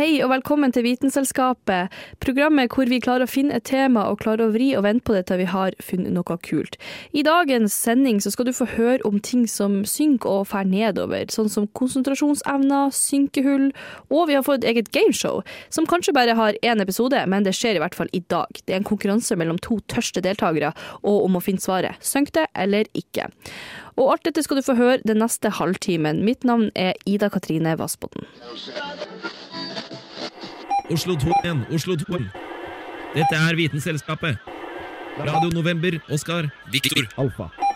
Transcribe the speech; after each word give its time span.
Hei 0.00 0.22
og 0.24 0.30
velkommen 0.30 0.72
til 0.72 0.86
Vitenselskapet, 0.86 1.92
programmet 2.24 2.72
hvor 2.72 2.88
vi 2.88 3.02
klarer 3.04 3.26
å 3.26 3.28
finne 3.28 3.58
et 3.58 3.66
tema 3.68 4.06
og 4.08 4.22
klarer 4.22 4.46
å 4.46 4.52
vri 4.54 4.70
og 4.72 4.86
vente 4.86 5.04
på 5.04 5.12
det 5.12 5.26
til 5.28 5.42
vi 5.42 5.48
har 5.52 5.74
funnet 5.84 6.14
noe 6.14 6.36
kult. 6.40 6.78
I 7.12 7.20
dagens 7.26 7.74
sending 7.76 8.16
skal 8.24 8.48
du 8.48 8.54
få 8.56 8.64
høre 8.78 9.04
om 9.04 9.18
ting 9.20 9.42
som 9.44 9.82
synker 9.84 10.38
og 10.38 10.46
fer 10.54 10.64
nedover, 10.64 11.28
sånn 11.28 11.52
som 11.52 11.66
konsentrasjonsevner, 11.76 12.94
synkehull, 12.96 13.66
og 14.08 14.30
vi 14.30 14.38
har 14.38 14.46
fått 14.46 14.64
et 14.64 14.70
eget 14.70 14.88
gameshow, 14.96 15.42
som 15.68 15.84
kanskje 15.90 16.16
bare 16.16 16.38
har 16.38 16.56
én 16.64 16.80
episode, 16.80 17.20
men 17.28 17.44
det 17.44 17.52
skjer 17.58 17.76
i 17.76 17.84
hvert 17.84 17.98
fall 17.98 18.08
i 18.16 18.22
dag. 18.32 18.48
Det 18.64 18.72
er 18.72 18.80
en 18.80 18.88
konkurranse 18.88 19.36
mellom 19.36 19.60
to 19.60 19.82
tørste 19.92 20.24
deltakere, 20.24 20.72
og 21.04 21.26
om 21.26 21.36
å 21.36 21.44
finne 21.44 21.60
svaret. 21.60 22.00
Synk 22.00 22.32
det 22.38 22.46
eller 22.56 22.88
ikke? 22.96 23.28
Og 24.00 24.14
alt 24.14 24.24
dette 24.24 24.48
skal 24.48 24.62
du 24.62 24.64
få 24.64 24.80
høre 24.80 25.04
den 25.04 25.20
neste 25.20 25.52
halvtimen. 25.60 26.24
Mitt 26.24 26.48
navn 26.48 26.70
er 26.72 26.96
Ida 27.04 27.28
Katrine 27.28 27.76
Vassbotn. 27.76 28.24
Oslo 30.90 31.14
2 31.14 31.32
igjen, 31.44 31.64
Oslo 31.70 31.94
2. 31.96 32.18
Dette 33.14 33.36
er 33.36 33.54
Vitenselskapet. 33.56 34.38
Radio 35.18 35.50
November, 35.54 36.00
Oskar, 36.10 36.50
Viktor. 36.72 37.06
Alfa. 37.16 37.69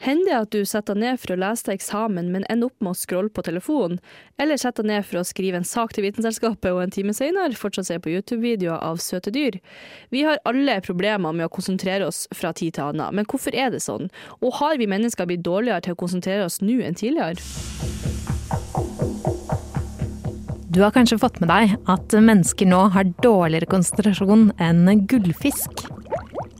Hender 0.00 0.30
det 0.30 0.36
at 0.38 0.54
du 0.54 0.64
setter 0.64 0.96
deg 0.96 1.02
ned 1.02 1.20
for 1.20 1.34
å 1.34 1.40
lese 1.42 1.66
til 1.66 1.74
eksamen, 1.74 2.30
men 2.32 2.46
ender 2.48 2.70
opp 2.70 2.80
med 2.80 2.94
å 2.94 2.96
scrolle 2.96 3.28
på 3.36 3.44
telefonen, 3.44 3.98
eller 4.40 4.56
setter 4.56 4.86
deg 4.86 4.94
ned 4.94 5.04
for 5.04 5.20
å 5.20 5.26
skrive 5.28 5.60
en 5.60 5.66
sak 5.68 5.92
til 5.92 6.06
Vitenselskapet 6.06 6.72
og 6.72 6.80
en 6.86 6.94
time 6.94 7.12
senere 7.16 7.58
fortsatt 7.58 7.90
se 7.90 7.98
på 8.00 8.14
YouTube-videoer 8.14 8.80
av 8.80 9.02
søte 9.04 9.32
dyr? 9.34 9.58
Vi 10.08 10.24
har 10.24 10.40
alle 10.48 10.78
problemer 10.86 11.36
med 11.36 11.50
å 11.50 11.52
konsentrere 11.52 12.08
oss 12.08 12.22
fra 12.32 12.54
tid 12.56 12.78
til 12.78 12.94
annen, 12.94 13.12
men 13.20 13.28
hvorfor 13.28 13.52
er 13.52 13.74
det 13.74 13.82
sånn? 13.84 14.08
Og 14.40 14.56
har 14.62 14.80
vi 14.80 14.88
mennesker 14.88 15.28
blitt 15.28 15.44
dårligere 15.44 15.84
til 15.84 15.98
å 15.98 16.00
konsentrere 16.00 16.48
oss 16.48 16.62
nå 16.64 16.80
enn 16.80 16.96
tidligere? 16.96 17.36
Du 20.72 20.80
har 20.80 20.96
kanskje 20.96 21.20
fått 21.20 21.42
med 21.44 21.52
deg 21.52 21.76
at 21.92 22.16
mennesker 22.16 22.72
nå 22.72 22.86
har 22.94 23.12
dårligere 23.20 23.68
konsentrasjon 23.68 24.52
enn 24.64 25.04
gullfisk. 25.10 25.90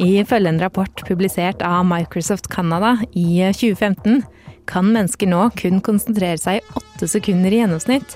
Ifølge 0.00 0.48
en 0.48 0.60
rapport 0.62 1.02
publisert 1.04 1.60
av 1.66 1.84
Microsoft 1.84 2.48
Canada 2.48 2.94
i 3.12 3.42
2015 3.52 4.22
kan 4.70 4.86
mennesker 4.94 5.28
nå 5.28 5.48
kun 5.58 5.82
konsentrere 5.84 6.38
seg 6.40 6.60
i 6.60 6.78
åtte 6.78 7.08
sekunder 7.10 7.52
i 7.52 7.58
gjennomsnitt, 7.60 8.14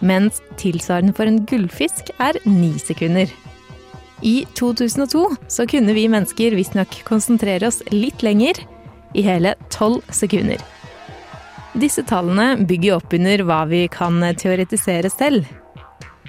mens 0.00 0.40
tilsvarende 0.60 1.12
for 1.16 1.28
en 1.28 1.42
gullfisk 1.48 2.12
er 2.22 2.38
ni 2.48 2.72
sekunder. 2.80 3.28
I 4.24 4.46
2002 4.56 5.26
så 5.52 5.66
kunne 5.68 5.92
vi 5.96 6.06
mennesker 6.08 6.56
visstnok 6.56 7.02
konsentrere 7.04 7.68
oss 7.68 7.82
litt 7.92 8.24
lenger, 8.24 8.62
i 9.16 9.22
hele 9.24 9.54
tolv 9.72 10.02
sekunder. 10.12 10.60
Disse 11.76 12.02
tallene 12.08 12.64
bygger 12.68 12.96
opp 12.96 13.12
under 13.16 13.44
hva 13.48 13.62
vi 13.68 13.86
kan 13.92 14.20
teoretisere 14.40 15.12
selv. 15.12 15.48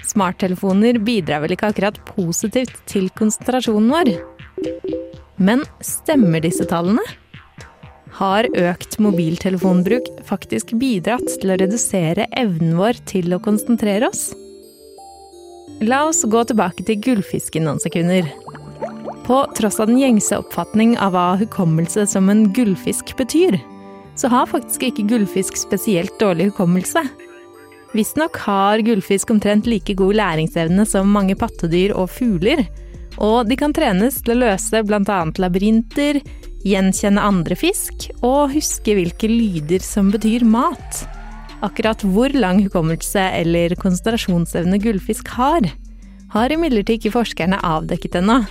Smarttelefoner 0.08 1.00
bidrar 1.04 1.44
vel 1.44 1.56
ikke 1.56 1.72
akkurat 1.72 2.00
positivt 2.08 2.80
til 2.88 3.10
konsentrasjonen 3.16 3.92
vår. 3.92 4.12
Men 5.38 5.64
stemmer 5.86 6.42
disse 6.44 6.66
tallene? 6.70 7.04
Har 8.18 8.48
økt 8.58 8.98
mobiltelefonbruk 9.04 10.08
faktisk 10.26 10.74
bidratt 10.82 11.28
til 11.38 11.54
å 11.54 11.58
redusere 11.62 12.26
evnen 12.34 12.78
vår 12.80 12.98
til 13.10 13.36
å 13.36 13.42
konsentrere 13.44 14.10
oss? 14.10 14.32
La 15.86 16.08
oss 16.08 16.24
gå 16.26 16.42
tilbake 16.50 16.88
til 16.88 16.98
gullfisken 17.06 17.68
noen 17.68 17.82
sekunder. 17.84 18.26
På 19.28 19.44
tross 19.54 19.78
av 19.84 19.92
den 19.92 20.00
gjengse 20.02 20.40
oppfatning 20.40 20.96
av 20.98 21.14
hva 21.14 21.28
hukommelse 21.38 22.08
som 22.10 22.32
en 22.34 22.48
gullfisk 22.56 23.12
betyr, 23.20 23.60
så 24.18 24.32
har 24.34 24.50
faktisk 24.50 24.88
ikke 24.88 25.06
gullfisk 25.12 25.60
spesielt 25.60 26.16
dårlig 26.18 26.50
hukommelse. 26.50 27.04
Visstnok 27.94 28.40
har 28.48 28.82
gullfisk 28.88 29.30
omtrent 29.36 29.70
like 29.70 29.94
god 30.00 30.18
læringsevne 30.18 30.88
som 30.90 31.14
mange 31.14 31.38
pattedyr 31.38 31.94
og 31.94 32.10
fugler, 32.10 32.66
og 33.24 33.48
de 33.50 33.58
kan 33.60 33.74
trenes 33.74 34.20
til 34.22 34.36
å 34.36 34.42
løse 34.46 34.84
bl.a. 34.86 35.20
labyrinter, 35.42 36.22
gjenkjenne 36.68 37.24
andre 37.24 37.56
fisk 37.58 38.10
og 38.26 38.54
huske 38.56 38.98
hvilke 38.98 39.30
lyder 39.32 39.84
som 39.84 40.12
betyr 40.14 40.46
mat. 40.48 41.04
Akkurat 41.66 42.04
hvor 42.06 42.34
lang 42.38 42.62
hukommelse 42.66 43.24
eller 43.40 43.74
konsentrasjonsevne 43.82 44.78
gullfisk 44.82 45.32
har, 45.38 45.66
har 46.34 46.54
imidlertid 46.54 47.00
ikke 47.00 47.16
forskerne 47.16 47.60
avdekket 47.66 48.20
ennå. 48.22 48.42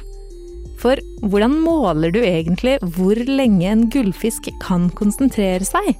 For 0.81 1.01
hvordan 1.25 1.55
måler 1.63 2.13
du 2.13 2.21
egentlig 2.21 2.77
hvor 2.97 3.19
lenge 3.29 3.69
en 3.71 3.87
gullfisk 3.93 4.51
kan 4.65 4.91
konsentrere 4.99 5.65
seg? 5.65 5.95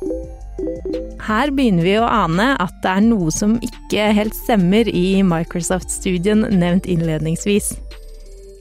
Her 1.27 1.51
begynner 1.55 1.87
vi 1.87 1.95
å 1.99 2.07
ane 2.07 2.53
at 2.63 2.75
det 2.85 2.93
er 2.93 3.07
noe 3.07 3.33
som 3.35 3.57
ikke 3.65 4.11
helt 4.17 4.37
stemmer 4.37 4.89
i 4.89 5.23
Microsoft-studien 5.27 6.45
nevnt 6.55 6.87
innledningsvis. 6.91 7.73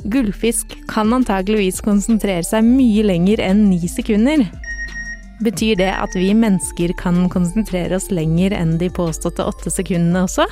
Gullfisk 0.06 0.76
kan 0.88 1.14
antageligvis 1.16 1.82
konsentrere 1.82 2.46
seg 2.46 2.66
mye 2.68 3.02
lenger 3.08 3.42
enn 3.42 3.64
ni 3.72 3.88
sekunder. 3.90 4.44
Betyr 5.44 5.80
det 5.80 5.90
at 5.92 6.14
vi 6.16 6.30
mennesker 6.38 6.94
kan 7.00 7.26
konsentrere 7.34 7.98
oss 7.98 8.12
lenger 8.14 8.54
enn 8.54 8.78
de 8.78 8.92
påståtte 8.94 9.44
åtte 9.44 9.74
sekundene 9.74 10.28
også? 10.28 10.46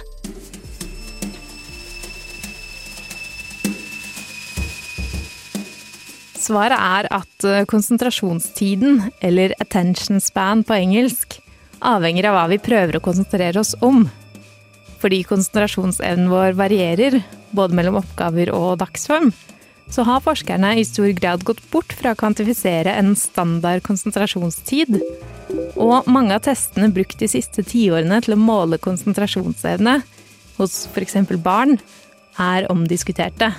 Svaret 6.43 6.75
er 6.75 7.07
at 7.13 7.45
eh, 7.47 7.63
konsentrasjonstiden, 7.69 8.99
eller 9.23 9.53
attention 9.63 10.19
span 10.19 10.65
på 10.67 10.75
engelsk, 10.75 11.37
avhenger 11.79 12.27
av 12.27 12.35
hva 12.35 12.43
vi 12.51 12.59
prøver 12.65 12.97
å 12.97 13.05
konsentrere 13.05 13.61
oss 13.61 13.77
om. 13.85 14.03
Fordi 15.03 15.19
konsentrasjonsevnen 15.27 16.29
vår 16.31 16.55
varierer, 16.55 17.17
både 17.51 17.75
mellom 17.75 17.99
oppgaver 17.99 18.53
og 18.55 18.77
dagsform, 18.79 19.33
så 19.91 20.05
har 20.07 20.23
forskerne 20.23 20.69
i 20.79 20.85
stor 20.87 21.11
grad 21.17 21.43
gått 21.43 21.59
bort 21.73 21.91
fra 21.91 22.13
å 22.13 22.19
kvantifisere 22.19 22.93
en 23.01 23.11
standard 23.19 23.83
konsentrasjonstid. 23.83 24.95
Og 25.75 26.07
mange 26.07 26.37
av 26.37 26.45
testene 26.47 26.87
brukt 26.93 27.19
de 27.19 27.27
siste 27.29 27.65
tiårene 27.67 28.21
til 28.23 28.37
å 28.37 28.39
måle 28.39 28.79
konsentrasjonsevne 28.81 29.99
hos 30.55 30.79
f.eks. 30.87 31.19
barn, 31.43 31.77
er 32.39 32.65
omdiskuterte. 32.71 33.51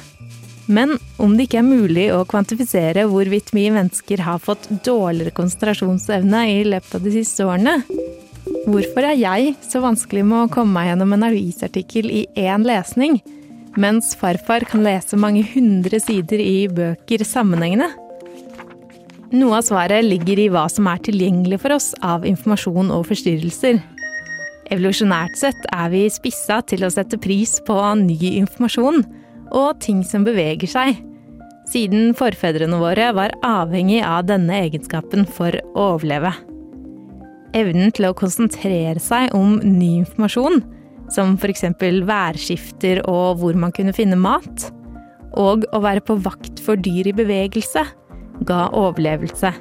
Men 0.67 0.97
om 1.21 1.37
det 1.37 1.47
ikke 1.47 1.61
er 1.61 1.69
mulig 1.69 2.07
å 2.15 2.25
kvantifisere 2.27 3.05
hvorvidt 3.11 3.53
vi 3.53 3.69
mennesker 3.75 4.25
har 4.25 4.41
fått 4.41 4.71
dårligere 4.87 5.35
konsentrasjonsevne 5.37 6.47
i 6.55 6.63
løpet 6.73 6.97
av 6.97 7.05
de 7.05 7.13
siste 7.19 7.45
årene, 7.45 7.83
hvorfor 8.45 9.07
er 9.09 9.17
jeg 9.19 9.55
så 9.65 9.81
vanskelig 9.85 10.25
med 10.27 10.45
å 10.45 10.53
komme 10.53 10.77
meg 10.77 10.91
gjennom 10.91 11.15
en 11.17 11.27
avisartikkel 11.29 12.11
i 12.13 12.23
én 12.41 12.67
lesning, 12.67 13.19
mens 13.81 14.13
farfar 14.19 14.67
kan 14.69 14.85
lese 14.87 15.19
mange 15.19 15.45
hundre 15.55 16.01
sider 16.03 16.43
i 16.43 16.67
bøker 16.71 17.25
sammenhengende? 17.27 17.91
Noe 19.35 19.59
av 19.59 19.67
svaret 19.67 20.05
ligger 20.07 20.39
i 20.39 20.51
hva 20.53 20.69
som 20.71 20.87
er 20.87 21.01
tilgjengelig 21.03 21.59
for 21.65 21.75
oss 21.75 21.91
av 22.07 22.27
informasjon 22.29 22.93
og 22.95 23.09
forstyrrelser. 23.09 23.81
Evolusjonært 24.73 25.37
sett 25.41 25.67
er 25.75 25.91
vi 25.93 26.05
spissa 26.13 26.61
til 26.69 26.87
å 26.87 26.93
sette 26.93 27.19
pris 27.21 27.59
på 27.67 27.77
ny 28.01 28.17
informasjon 28.37 29.03
og 29.55 29.83
ting 29.83 30.05
som 30.07 30.25
beveger 30.27 30.71
seg, 30.71 30.97
siden 31.69 32.13
forfedrene 32.17 32.79
våre 32.81 33.11
var 33.17 33.35
avhengig 33.45 34.03
av 34.07 34.27
denne 34.29 34.65
egenskapen 34.67 35.27
for 35.27 35.57
å 35.75 35.95
overleve. 35.95 36.35
Evnen 37.55 37.93
til 37.95 38.09
å 38.09 38.17
konsentrere 38.19 38.99
seg 39.03 39.35
om 39.37 39.61
ny 39.63 40.01
informasjon, 40.01 40.63
som 41.15 41.37
f.eks. 41.39 41.69
værskifter 42.09 43.03
og 43.11 43.39
hvor 43.41 43.59
man 43.59 43.75
kunne 43.75 43.95
finne 43.95 44.19
mat, 44.19 44.71
og 45.39 45.67
å 45.75 45.83
være 45.83 46.03
på 46.07 46.17
vakt 46.25 46.63
for 46.63 46.81
dyr 46.81 47.11
i 47.11 47.15
bevegelse, 47.15 47.85
ga 48.47 48.67
overlevelse. 48.75 49.53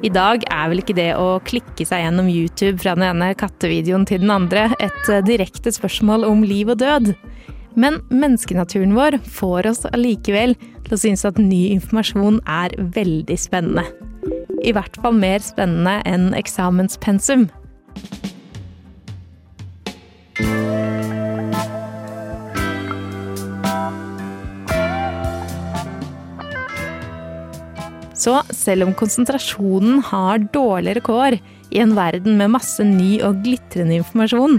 I 0.00 0.08
dag 0.12 0.44
er 0.48 0.68
vel 0.72 0.80
ikke 0.80 0.96
det 0.96 1.10
å 1.16 1.40
klikke 1.44 1.84
seg 1.84 2.04
gjennom 2.04 2.28
YouTube 2.32 2.80
fra 2.80 2.94
den 2.96 3.04
ene 3.04 3.34
kattevideoen 3.36 4.06
til 4.08 4.22
den 4.22 4.32
andre 4.32 4.70
et 4.80 5.10
direkte 5.26 5.72
spørsmål 5.76 6.24
om 6.28 6.44
liv 6.44 6.72
og 6.72 6.80
død. 6.80 7.12
Men 7.78 8.00
menneskenaturen 8.10 8.94
vår 8.96 9.18
får 9.30 9.68
oss 9.70 9.84
allikevel 9.92 10.56
til 10.86 10.96
å 10.96 11.00
synes 11.00 11.24
at 11.28 11.38
ny 11.38 11.70
informasjon 11.76 12.40
er 12.50 12.74
veldig 12.96 13.38
spennende. 13.38 13.86
I 14.66 14.74
hvert 14.76 14.98
fall 15.00 15.16
mer 15.16 15.40
spennende 15.44 16.00
enn 16.08 16.32
eksamenspensum. 16.36 17.48
Så 28.20 28.34
selv 28.52 28.84
om 28.84 28.92
konsentrasjonen 28.92 30.02
har 30.10 30.42
dårligere 30.52 31.00
kår 31.06 31.38
i 31.72 31.80
en 31.80 31.94
verden 31.96 32.36
med 32.36 32.52
masse 32.52 32.84
ny 32.84 33.14
og 33.24 33.40
glitrende 33.46 33.96
informasjon, 34.02 34.58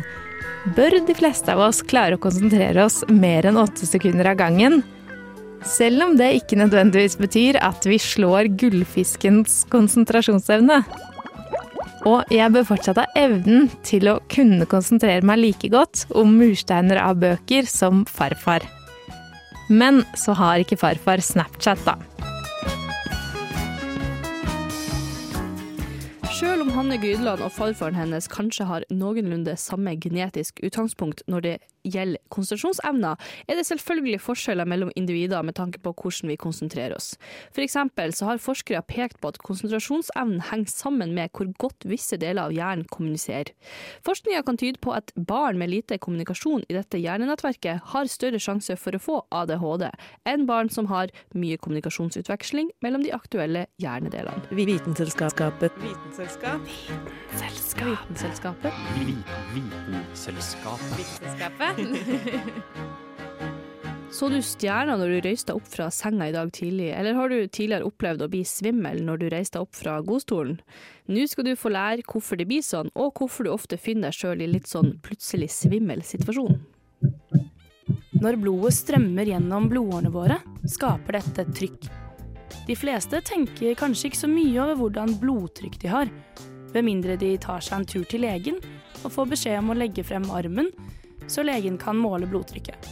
bør 0.75 0.99
de 1.05 1.15
fleste 1.17 1.53
av 1.53 1.61
oss 1.65 1.81
klare 1.81 2.17
å 2.17 2.21
konsentrere 2.21 2.85
oss 2.85 3.01
mer 3.09 3.47
enn 3.49 3.59
åtte 3.59 3.87
sekunder 3.89 4.31
av 4.31 4.39
gangen. 4.41 4.81
Selv 5.67 6.05
om 6.05 6.15
det 6.17 6.31
ikke 6.39 6.57
nødvendigvis 6.57 7.17
betyr 7.21 7.59
at 7.61 7.85
vi 7.85 7.99
slår 8.01 8.49
gullfiskens 8.61 9.63
konsentrasjonsevne. 9.73 10.81
Og 12.09 12.33
jeg 12.33 12.49
bør 12.53 12.65
fortsatt 12.65 12.97
ha 12.97 13.05
evnen 13.17 13.67
til 13.85 14.09
å 14.09 14.17
kunne 14.31 14.65
konsentrere 14.69 15.25
meg 15.25 15.41
like 15.43 15.69
godt 15.69 16.07
om 16.17 16.33
mursteiner 16.39 16.97
av 17.01 17.21
bøker 17.21 17.69
som 17.69 18.05
farfar. 18.09 18.65
Men 19.69 20.01
så 20.17 20.33
har 20.35 20.63
ikke 20.63 20.79
farfar 20.81 21.21
Snapchat, 21.23 21.85
da. 21.85 21.99
Selv 26.61 26.69
om 26.69 26.77
Hanne 26.77 26.97
Grydland 27.01 27.41
og 27.41 27.49
farfaren 27.55 27.95
hennes 27.97 28.27
kanskje 28.29 28.67
har 28.69 28.83
noenlunde 28.93 29.55
samme 29.57 29.95
genetisk 29.97 30.59
utgangspunkt 30.61 31.23
når 31.25 31.41
det 31.41 31.53
gjelder 31.81 32.21
konsentrasjonsevner, 32.29 33.17
er 33.49 33.57
det 33.57 33.65
selvfølgelig 33.65 34.19
forskjeller 34.21 34.67
mellom 34.69 34.91
individer 34.93 35.41
med 35.41 35.55
tanke 35.57 35.81
på 35.81 35.93
hvordan 35.97 36.29
vi 36.29 36.37
konsentrerer 36.37 36.93
oss. 36.93 37.15
For 37.49 37.63
eksempel 37.65 38.13
så 38.13 38.27
har 38.29 38.43
forskere 38.43 38.83
pekt 38.85 39.17
på 39.21 39.31
at 39.31 39.39
konsentrasjonsevnen 39.41 40.43
henger 40.51 40.69
sammen 40.69 41.15
med 41.17 41.33
hvor 41.33 41.49
godt 41.61 41.87
visse 41.89 42.19
deler 42.21 42.43
av 42.45 42.53
hjernen 42.53 42.85
kommuniserer. 42.93 43.49
Forskninga 44.05 44.43
kan 44.45 44.61
tyde 44.61 44.77
på 44.85 44.93
at 44.93 45.09
barn 45.15 45.57
med 45.57 45.73
lite 45.73 45.97
kommunikasjon 45.97 46.67
i 46.69 46.77
dette 46.77 47.01
hjernenettverket 47.01 47.89
har 47.95 48.11
større 48.11 48.37
sjanse 48.37 48.77
for 48.77 48.93
å 48.93 49.01
få 49.01 49.17
ADHD 49.41 49.87
enn 50.29 50.45
barn 50.49 50.69
som 50.69 50.91
har 50.93 51.09
mye 51.33 51.57
kommunikasjonsutveksling 51.57 52.69
mellom 52.85 53.01
de 53.01 53.15
aktuelle 53.17 53.65
hjernedelene. 53.81 54.45
Vitenselskapet. 54.53 55.73
Vitenselskap. 56.59 57.97
Vitenselskapet. 58.09 58.73
Vitenselskapet. 60.97 61.77
Så 64.11 64.27
du 64.27 64.41
stjerner 64.43 64.99
når 64.99 65.07
du 65.07 65.19
røyste 65.23 65.53
opp 65.55 65.67
fra 65.71 65.85
senga 65.93 66.27
i 66.27 66.33
dag 66.35 66.49
tidlig, 66.51 66.89
eller 66.91 67.15
har 67.15 67.31
du 67.31 67.47
tidligere 67.47 67.87
opplevd 67.87 68.25
å 68.25 68.27
bli 68.33 68.41
svimmel 68.45 68.99
når 69.07 69.21
du 69.21 69.29
reiste 69.31 69.61
opp 69.63 69.71
fra 69.77 70.01
godstolen? 70.03 70.59
Nå 71.07 71.23
skal 71.31 71.47
du 71.47 71.53
få 71.55 71.71
lære 71.71 72.03
hvorfor 72.03 72.35
det 72.37 72.49
blir 72.51 72.65
sånn, 72.65 72.91
og 72.91 73.15
hvorfor 73.15 73.47
du 73.47 73.53
ofte 73.53 73.79
finner 73.79 74.11
deg 74.11 74.19
sjøl 74.19 74.43
i 74.43 74.51
litt 74.51 74.67
sånn 74.67 74.97
plutselig 75.05 75.47
svimmel 75.55 76.03
situasjon. 76.03 76.59
Når 78.21 78.37
blodet 78.43 78.75
strømmer 78.75 79.31
gjennom 79.31 79.71
blodårene 79.71 80.11
våre, 80.13 80.37
skaper 80.69 81.21
dette 81.21 81.47
trykk. 81.55 81.87
De 82.67 82.75
fleste 82.75 83.21
tenker 83.25 83.75
kanskje 83.79 84.09
ikke 84.09 84.21
så 84.21 84.29
mye 84.31 84.55
over 84.63 84.79
hvordan 84.79 85.17
blodtrykk 85.21 85.77
de 85.81 85.91
har, 85.91 86.11
ved 86.71 86.85
mindre 86.87 87.17
de 87.19 87.33
tar 87.41 87.63
seg 87.63 87.79
en 87.79 87.87
tur 87.87 88.05
til 88.07 88.23
legen 88.25 88.59
og 89.01 89.11
får 89.11 89.31
beskjed 89.33 89.59
om 89.59 89.73
å 89.73 89.77
legge 89.77 90.05
frem 90.05 90.27
armen, 90.31 90.69
så 91.27 91.43
legen 91.43 91.77
kan 91.81 91.97
måle 91.97 92.29
blodtrykket. 92.29 92.89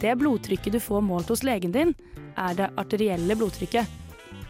Det 0.00 0.14
blodtrykket 0.16 0.72
du 0.72 0.80
får 0.80 1.02
målt 1.04 1.28
hos 1.28 1.44
legen 1.44 1.74
din, 1.74 1.94
er 2.38 2.56
det 2.56 2.70
arterielle 2.80 3.36
blodtrykket. 3.36 3.98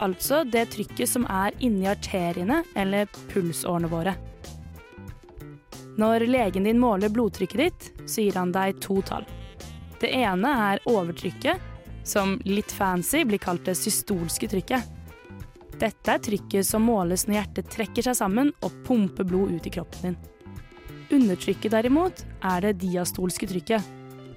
Altså 0.00 0.44
det 0.46 0.68
trykket 0.72 1.08
som 1.10 1.26
er 1.28 1.56
inni 1.64 1.88
arteriene 1.90 2.62
eller 2.78 3.10
pulsårene 3.32 3.90
våre. 3.90 4.14
Når 6.00 6.24
legen 6.30 6.64
din 6.64 6.78
måler 6.80 7.10
blodtrykket 7.12 7.60
ditt, 7.60 7.90
så 8.06 8.22
gir 8.24 8.38
han 8.38 8.54
deg 8.54 8.78
to 8.80 9.00
tall. 9.04 9.26
Det 10.00 10.08
ene 10.16 10.52
er 10.70 10.86
overtrykket, 10.88 11.69
som 12.06 12.38
litt 12.44 12.72
fancy 12.72 13.24
blir 13.24 13.42
kalt 13.42 13.64
det 13.68 13.76
systolske 13.78 14.48
trykket. 14.50 14.96
Dette 15.80 16.12
er 16.12 16.20
trykket 16.20 16.66
som 16.66 16.84
måles 16.84 17.26
når 17.26 17.38
hjertet 17.38 17.70
trekker 17.72 18.04
seg 18.04 18.18
sammen 18.18 18.52
og 18.60 18.82
pumper 18.84 19.24
blod 19.24 19.54
ut 19.54 19.68
i 19.68 19.72
kroppen 19.72 20.10
din. 20.10 20.18
Undertrykket 21.10 21.72
derimot 21.72 22.24
er 22.46 22.66
det 22.66 22.76
diastolske 22.82 23.48
trykket, 23.50 23.86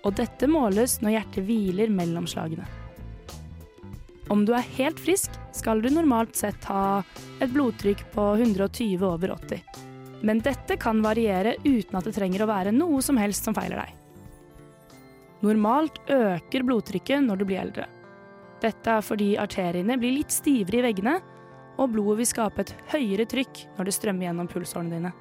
og 0.04 0.16
dette 0.18 0.48
måles 0.50 0.98
når 1.04 1.18
hjertet 1.18 1.46
hviler 1.48 1.92
mellom 1.94 2.26
slagene. 2.30 2.66
Om 4.32 4.46
du 4.48 4.54
er 4.56 4.70
helt 4.78 5.00
frisk, 5.04 5.36
skal 5.54 5.84
du 5.84 5.90
normalt 5.92 6.36
sett 6.40 6.64
ha 6.72 7.04
et 7.44 7.52
blodtrykk 7.52 8.06
på 8.16 8.30
120 8.40 9.04
over 9.06 9.36
80. 9.36 9.60
Men 10.24 10.40
dette 10.40 10.80
kan 10.80 11.04
variere 11.04 11.58
uten 11.66 12.00
at 12.00 12.08
det 12.08 12.16
trenger 12.16 12.46
å 12.46 12.50
være 12.50 12.72
noe 12.72 13.02
som 13.04 13.20
helst 13.20 13.44
som 13.44 13.56
feiler 13.56 13.84
deg. 13.84 14.03
Normalt 15.44 16.00
øker 16.08 16.64
blodtrykket 16.64 17.26
når 17.26 17.42
du 17.42 17.46
blir 17.48 17.60
eldre. 17.66 17.90
Dette 18.64 18.94
er 18.96 19.04
fordi 19.04 19.34
arteriene 19.36 19.98
blir 20.00 20.16
litt 20.16 20.32
stivere 20.32 20.80
i 20.80 20.86
veggene, 20.86 21.18
og 21.82 21.92
blodet 21.92 22.22
vil 22.22 22.30
skape 22.30 22.64
et 22.64 22.72
høyere 22.94 23.26
trykk 23.28 23.64
når 23.76 23.90
det 23.90 23.96
strømmer 23.98 24.28
gjennom 24.28 24.48
pulsårene 24.48 24.94
dine. 24.94 25.12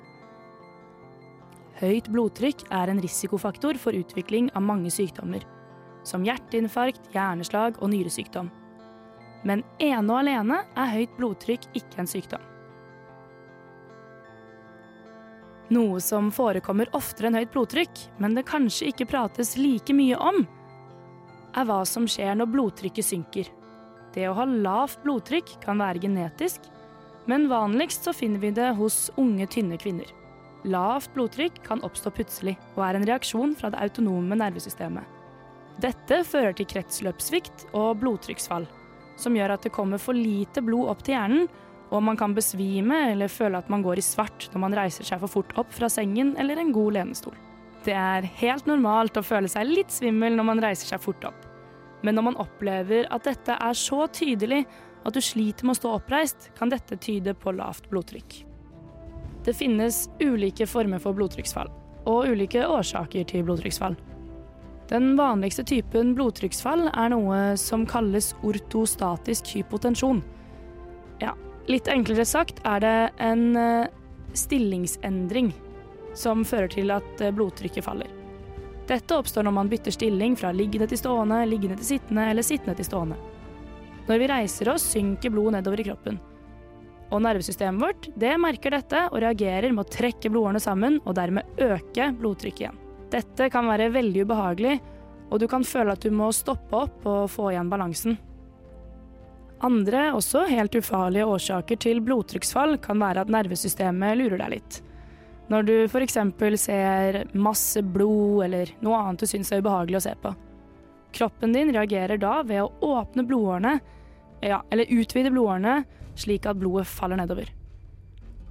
Høyt 1.81 2.13
blodtrykk 2.15 2.69
er 2.71 2.93
en 2.93 3.03
risikofaktor 3.03 3.81
for 3.83 3.97
utvikling 3.99 4.53
av 4.55 4.63
mange 4.63 4.93
sykdommer, 4.95 5.43
som 6.07 6.23
hjerteinfarkt, 6.27 7.09
hjerneslag 7.17 7.81
og 7.83 7.91
nyresykdom. 7.91 8.53
Men 9.43 9.65
ene 9.83 10.07
og 10.07 10.21
alene 10.21 10.63
er 10.79 10.95
høyt 10.95 11.19
blodtrykk 11.19 11.67
ikke 11.75 12.05
en 12.05 12.11
sykdom. 12.11 12.52
Noe 15.73 16.01
som 16.05 16.29
forekommer 16.35 16.91
oftere 16.97 17.31
enn 17.31 17.39
høyt 17.39 17.53
blodtrykk, 17.55 18.01
men 18.21 18.35
det 18.37 18.45
kanskje 18.49 18.91
ikke 18.91 19.09
prates 19.09 19.55
like 19.57 19.95
mye 19.97 20.19
om, 20.21 20.43
er 21.57 21.69
hva 21.69 21.83
som 21.89 22.09
skjer 22.09 22.35
når 22.37 22.51
blodtrykket 22.53 23.07
synker. 23.07 23.49
Det 24.13 24.27
å 24.29 24.35
ha 24.37 24.45
lavt 24.49 25.01
blodtrykk 25.05 25.55
kan 25.63 25.81
være 25.81 26.03
genetisk, 26.05 26.67
men 27.31 27.49
vanligst 27.49 28.05
så 28.05 28.13
finner 28.17 28.43
vi 28.43 28.51
det 28.57 28.73
hos 28.77 29.07
unge, 29.21 29.47
tynne 29.49 29.79
kvinner. 29.81 30.09
Lavt 30.69 31.13
blodtrykk 31.15 31.63
kan 31.65 31.83
oppstå 31.87 32.13
plutselig, 32.15 32.57
og 32.77 32.85
er 32.87 32.99
en 32.99 33.09
reaksjon 33.09 33.57
fra 33.59 33.73
det 33.73 33.81
autonome 33.83 34.37
nervesystemet. 34.39 35.07
Dette 35.83 36.21
fører 36.29 36.53
til 36.57 36.69
kretsløpssvikt 36.69 37.71
og 37.73 37.97
blodtrykksfall, 38.03 38.69
som 39.17 39.37
gjør 39.37 39.57
at 39.57 39.65
det 39.65 39.73
kommer 39.75 40.03
for 40.03 40.17
lite 40.17 40.63
blod 40.65 40.93
opp 40.93 41.05
til 41.07 41.17
hjernen, 41.17 41.49
og 41.93 42.03
man 42.03 42.17
kan 42.17 42.35
besvime 42.35 42.99
eller 43.13 43.29
føle 43.29 43.61
at 43.61 43.69
man 43.73 43.83
går 43.85 44.01
i 44.01 44.05
svart 44.05 44.49
når 44.53 44.63
man 44.65 44.77
reiser 44.77 45.05
seg 45.07 45.21
for 45.21 45.41
fort 45.41 45.53
opp 45.61 45.73
fra 45.77 45.91
sengen 45.93 46.35
eller 46.41 46.61
en 46.61 46.73
god 46.73 46.97
lenestol. 46.97 47.37
Det 47.85 47.95
er 47.99 48.29
helt 48.39 48.69
normalt 48.71 49.19
å 49.19 49.25
føle 49.27 49.51
seg 49.51 49.69
litt 49.69 49.93
svimmel 49.93 50.39
når 50.39 50.49
man 50.49 50.63
reiser 50.63 50.89
seg 50.95 51.03
fort 51.03 51.25
opp. 51.29 51.49
Men 52.03 52.17
når 52.17 52.27
man 52.31 52.39
opplever 52.43 53.11
at 53.15 53.27
dette 53.29 53.59
er 53.59 53.79
så 53.79 54.07
tydelig 54.11 54.63
at 55.03 55.15
du 55.15 55.21
sliter 55.23 55.67
med 55.67 55.77
å 55.77 55.81
stå 55.81 55.93
oppreist, 55.99 56.49
kan 56.59 56.71
dette 56.71 56.99
tyde 57.03 57.35
på 57.35 57.55
lavt 57.59 57.89
blodtrykk. 57.91 58.39
Det 59.43 59.55
finnes 59.59 60.05
ulike 60.23 60.67
former 60.71 61.03
for 61.03 61.19
blodtrykksfall, 61.19 61.71
og 62.07 62.31
ulike 62.31 62.63
årsaker 62.63 63.27
til 63.31 63.43
blodtrykksfall. 63.47 63.99
Den 64.91 65.15
vanligste 65.19 65.65
typen 65.67 66.13
blodtrykksfall 66.15 66.87
er 66.91 67.11
noe 67.15 67.41
som 67.59 67.87
kalles 67.89 68.33
ortostatisk 68.47 69.55
hypotensjon. 69.57 70.23
Ja, 71.23 71.35
litt 71.71 71.89
enklere 71.91 72.25
sagt 72.27 72.63
er 72.67 72.83
det 72.83 72.97
en 73.23 73.45
eh, 73.57 73.93
stillingsendring 74.35 75.53
som 76.19 76.45
fører 76.45 76.71
til 76.73 76.93
at 76.95 77.23
eh, 77.23 77.33
blodtrykket 77.35 77.85
faller. 77.87 78.11
Dette 78.89 79.17
oppstår 79.17 79.47
når 79.47 79.55
man 79.57 79.71
bytter 79.71 79.95
stilling 79.95 80.35
fra 80.37 80.51
liggende 80.53 80.89
til 80.91 81.01
stående, 81.01 81.45
liggende 81.47 81.79
til 81.79 81.95
sittende 81.95 82.27
eller 82.33 82.47
sittende 82.47 82.75
til 82.79 82.89
stående. 82.89 83.19
Når 84.09 84.19
vi 84.19 84.29
reiser 84.33 84.73
oss, 84.73 84.89
synker 84.93 85.31
blodet 85.31 85.61
nedover 85.61 85.81
i 85.81 85.87
kroppen. 85.87 86.19
Og 87.13 87.21
nervesystemet 87.23 87.83
vårt 87.83 88.09
det 88.19 88.33
merker 88.41 88.75
dette 88.75 89.05
og 89.11 89.21
reagerer 89.23 89.71
med 89.71 89.85
å 89.85 89.93
trekke 89.93 90.33
blodårene 90.33 90.63
sammen 90.63 90.99
og 91.05 91.15
dermed 91.19 91.61
øke 91.61 92.09
blodtrykket 92.19 92.65
igjen. 92.65 92.81
Dette 93.13 93.49
kan 93.53 93.69
være 93.69 93.91
veldig 93.93 94.25
ubehagelig, 94.25 94.79
og 95.31 95.41
du 95.41 95.47
kan 95.49 95.65
føle 95.65 95.95
at 95.95 96.05
du 96.05 96.13
må 96.13 96.31
stoppe 96.35 96.85
opp 96.87 97.07
og 97.09 97.29
få 97.31 97.53
igjen 97.53 97.71
balansen. 97.73 98.17
Andre, 99.63 100.09
også 100.11 100.43
helt 100.51 100.75
ufarlige 100.75 101.27
årsaker 101.31 101.79
til 101.85 102.01
blodtrykksfall 102.03 102.81
kan 102.83 102.99
være 102.99 103.23
at 103.23 103.31
nervesystemet 103.31 104.19
lurer 104.19 104.41
deg 104.41 104.57
litt. 104.57 104.79
Når 105.53 105.67
du 105.69 105.75
f.eks. 105.87 106.19
ser 106.59 107.21
masse 107.35 107.83
blod 107.95 108.43
eller 108.49 108.73
noe 108.83 108.99
annet 108.99 109.23
du 109.23 109.31
syns 109.31 109.53
er 109.53 109.63
ubehagelig 109.63 110.01
å 110.01 110.05
se 110.09 110.17
på. 110.19 110.35
Kroppen 111.15 111.55
din 111.55 111.71
reagerer 111.77 112.19
da 112.19 112.41
ved 112.43 112.65
å 112.65 112.95
åpne 112.97 113.27
blodårene, 113.29 113.77
ja, 114.43 114.63
eller 114.73 114.91
utvide 114.91 115.31
blodårene, 115.31 115.83
slik 116.19 116.49
at 116.51 116.59
blodet 116.59 116.89
faller 116.91 117.21
nedover. 117.21 117.53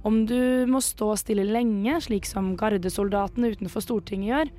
Om 0.08 0.24
du 0.26 0.64
må 0.70 0.80
stå 0.82 1.12
stille 1.20 1.44
lenge, 1.44 2.00
slik 2.06 2.24
som 2.26 2.54
gardesoldatene 2.58 3.52
utenfor 3.52 3.84
Stortinget 3.84 4.32
gjør, 4.32 4.52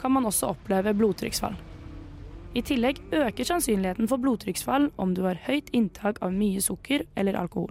kan 0.00 0.16
man 0.16 0.26
også 0.28 0.56
oppleve 0.56 0.96
blodtrykksfall. 0.96 1.54
I 2.50 2.62
tillegg 2.66 2.98
øker 3.14 3.46
sannsynligheten 3.46 4.08
for 4.10 4.18
blodtrykksfall 4.22 4.88
om 4.98 5.12
du 5.14 5.22
har 5.28 5.38
høyt 5.46 5.70
inntak 5.76 6.18
av 6.24 6.34
mye 6.34 6.62
sukker 6.64 7.04
eller 7.18 7.38
alkohol. 7.38 7.70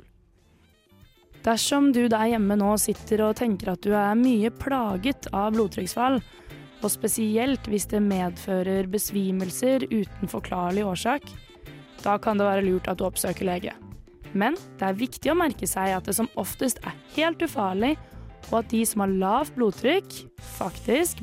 Dersom 1.44 1.92
du 1.96 2.06
der 2.12 2.34
hjemme 2.34 2.56
nå 2.60 2.74
sitter 2.80 3.26
og 3.28 3.38
tenker 3.40 3.74
at 3.74 3.84
du 3.84 3.94
er 3.96 4.16
mye 4.20 4.52
plaget 4.52 5.28
av 5.36 5.54
blodtrykksfall, 5.56 6.20
og 6.80 6.92
spesielt 6.92 7.68
hvis 7.68 7.90
det 7.92 8.00
medfører 8.04 8.88
besvimelser 8.92 9.84
uten 9.92 10.32
forklarlig 10.32 10.86
årsak, 10.88 11.28
da 12.04 12.16
kan 12.24 12.40
det 12.40 12.48
være 12.48 12.64
lurt 12.68 12.88
at 12.88 13.00
du 13.00 13.08
oppsøker 13.08 13.48
lege. 13.48 13.76
Men 14.32 14.56
det 14.80 14.88
er 14.88 15.00
viktig 15.00 15.32
å 15.32 15.40
merke 15.40 15.68
seg 15.68 15.96
at 15.96 16.08
det 16.08 16.16
som 16.16 16.30
oftest 16.40 16.80
er 16.88 16.96
helt 17.18 17.42
ufarlig, 17.44 17.98
og 18.50 18.62
at 18.62 18.72
de 18.72 18.82
som 18.88 19.04
har 19.04 19.14
lavt 19.22 19.56
blodtrykk, 19.58 20.16
faktisk 20.58 21.22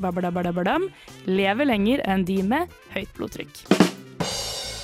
lever 1.26 1.64
lenger 1.66 2.04
enn 2.06 2.24
de 2.28 2.42
med 2.42 2.72
høyt 2.94 3.12
blodtrykk. 3.16 3.64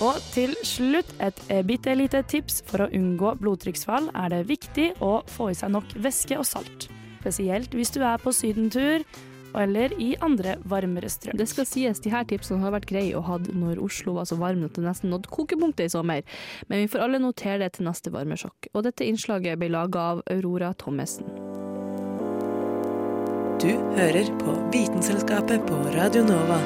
Og 0.03 0.19
til 0.35 0.57
slutt 0.67 1.13
et 1.23 1.39
bitte 1.69 1.95
lite 1.95 2.25
tips 2.27 2.63
for 2.67 2.83
å 2.83 2.91
unngå 2.91 3.37
blodtrykksfall 3.39 4.11
er 4.19 4.33
det 4.33 4.49
viktig 4.49 4.89
å 5.05 5.21
få 5.31 5.53
i 5.53 5.59
seg 5.59 5.71
nok 5.77 5.95
væske 6.03 6.41
og 6.41 6.49
salt. 6.49 6.89
Spesielt 7.23 7.77
hvis 7.77 7.95
du 7.95 8.01
er 8.03 8.19
på 8.19 8.33
sydentur 8.35 9.07
eller 9.55 9.93
i 10.01 10.15
andre 10.25 10.57
varmere 10.65 11.11
strøk. 11.13 11.37
Det 11.39 11.47
skal 11.51 11.69
sies, 11.69 12.01
de 12.03 12.11
her 12.11 12.27
tipsene 12.29 12.65
har 12.65 12.75
vært 12.75 12.89
greie 12.91 13.15
å 13.15 13.25
ha 13.27 13.39
når 13.47 13.83
Oslo 13.85 14.17
var 14.19 14.27
så 14.27 14.41
varm 14.41 14.65
at 14.67 14.79
det 14.79 14.87
nesten 14.87 15.13
nådde 15.13 15.31
kokepunktet 15.33 15.87
i 15.87 15.93
sommer, 15.93 16.25
men 16.69 16.83
vi 16.83 16.91
får 16.91 17.07
alle 17.07 17.23
notere 17.23 17.61
det 17.63 17.75
til 17.77 17.87
neste 17.87 18.15
varmesjokk. 18.15 18.73
Og 18.73 18.89
dette 18.89 19.07
innslaget 19.07 19.61
ble 19.61 19.71
laga 19.77 20.09
av 20.15 20.25
Aurora 20.33 20.73
Thommessen. 20.79 21.29
Du 23.63 23.69
hører 23.71 24.27
på 24.41 24.53
Vitenselskapet 24.73 25.63
på 25.69 25.77
Radio 25.95 26.25
Nova. 26.27 26.57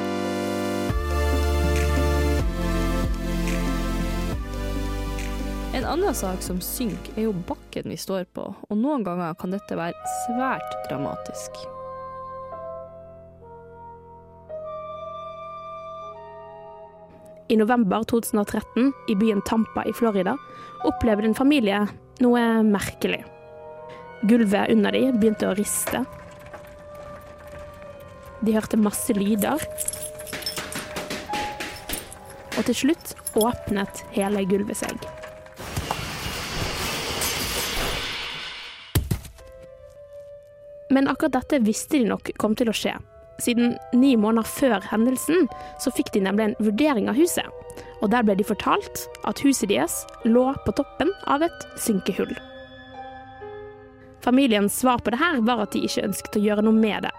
En 5.77 5.85
annen 5.85 6.17
sak 6.17 6.41
som 6.41 6.57
synker, 6.57 7.13
er 7.13 7.27
jo 7.27 7.35
bakken 7.45 7.93
vi 7.93 7.99
står 8.01 8.25
på, 8.33 8.47
og 8.49 8.81
noen 8.81 9.05
ganger 9.05 9.37
kan 9.37 9.53
dette 9.53 9.77
være 9.77 10.09
svært 10.25 10.73
dramatisk. 10.89 11.61
I 17.53 17.61
november 17.61 18.09
2013, 18.09 18.89
i 19.13 19.21
byen 19.21 19.45
Tampa 19.45 19.85
i 19.85 19.93
Florida, 19.93 20.33
opplevde 20.89 21.29
en 21.29 21.37
familie 21.45 21.85
noe 22.25 22.47
merkelig. 22.65 23.21
Gulvet 24.25 24.73
under 24.73 24.97
dem 24.97 25.21
begynte 25.21 25.53
å 25.53 25.59
riste. 25.61 26.07
De 28.47 28.53
hørte 28.55 28.77
masse 28.79 29.11
lyder. 29.11 29.59
Og 32.55 32.63
til 32.69 32.77
slutt 32.79 33.11
åpnet 33.35 33.99
hele 34.15 34.45
gulvet 34.47 34.79
seg. 34.79 35.03
Men 40.95 41.11
akkurat 41.11 41.35
dette 41.41 41.59
visste 41.67 41.99
de 41.99 42.07
nok 42.07 42.31
kom 42.39 42.55
til 42.55 42.71
å 42.71 42.77
skje. 42.77 42.95
Siden 43.43 43.75
ni 43.91 44.15
måneder 44.15 44.47
før 44.47 44.79
hendelsen 44.93 45.51
så 45.83 45.91
fikk 45.91 46.13
de 46.15 46.23
nemlig 46.23 46.47
en 46.47 46.57
vurdering 46.63 47.11
av 47.11 47.19
huset. 47.19 47.51
Og 47.99 48.15
der 48.15 48.23
ble 48.23 48.39
de 48.39 48.47
fortalt 48.47 49.03
at 49.27 49.43
huset 49.43 49.67
deres 49.75 50.05
lå 50.23 50.47
på 50.63 50.79
toppen 50.79 51.11
av 51.27 51.43
et 51.45 51.69
synkehull. 51.83 52.31
Familiens 54.23 54.71
svar 54.79 55.03
på 55.03 55.11
det 55.11 55.19
her 55.19 55.43
var 55.43 55.67
at 55.67 55.75
de 55.75 55.83
ikke 55.83 56.07
ønsket 56.07 56.39
å 56.39 56.47
gjøre 56.47 56.63
noe 56.63 56.79
med 56.79 57.03
det. 57.11 57.17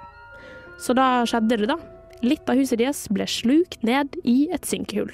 Så 0.79 0.95
da 0.95 1.27
skjedde 1.27 1.59
det, 1.61 1.71
da. 1.71 1.79
Litt 2.23 2.51
av 2.51 2.59
huset 2.59 2.81
deres 2.81 3.05
ble 3.15 3.27
slukt 3.31 3.83
ned 3.87 4.17
i 4.27 4.49
et 4.55 4.67
synkehull. 4.67 5.13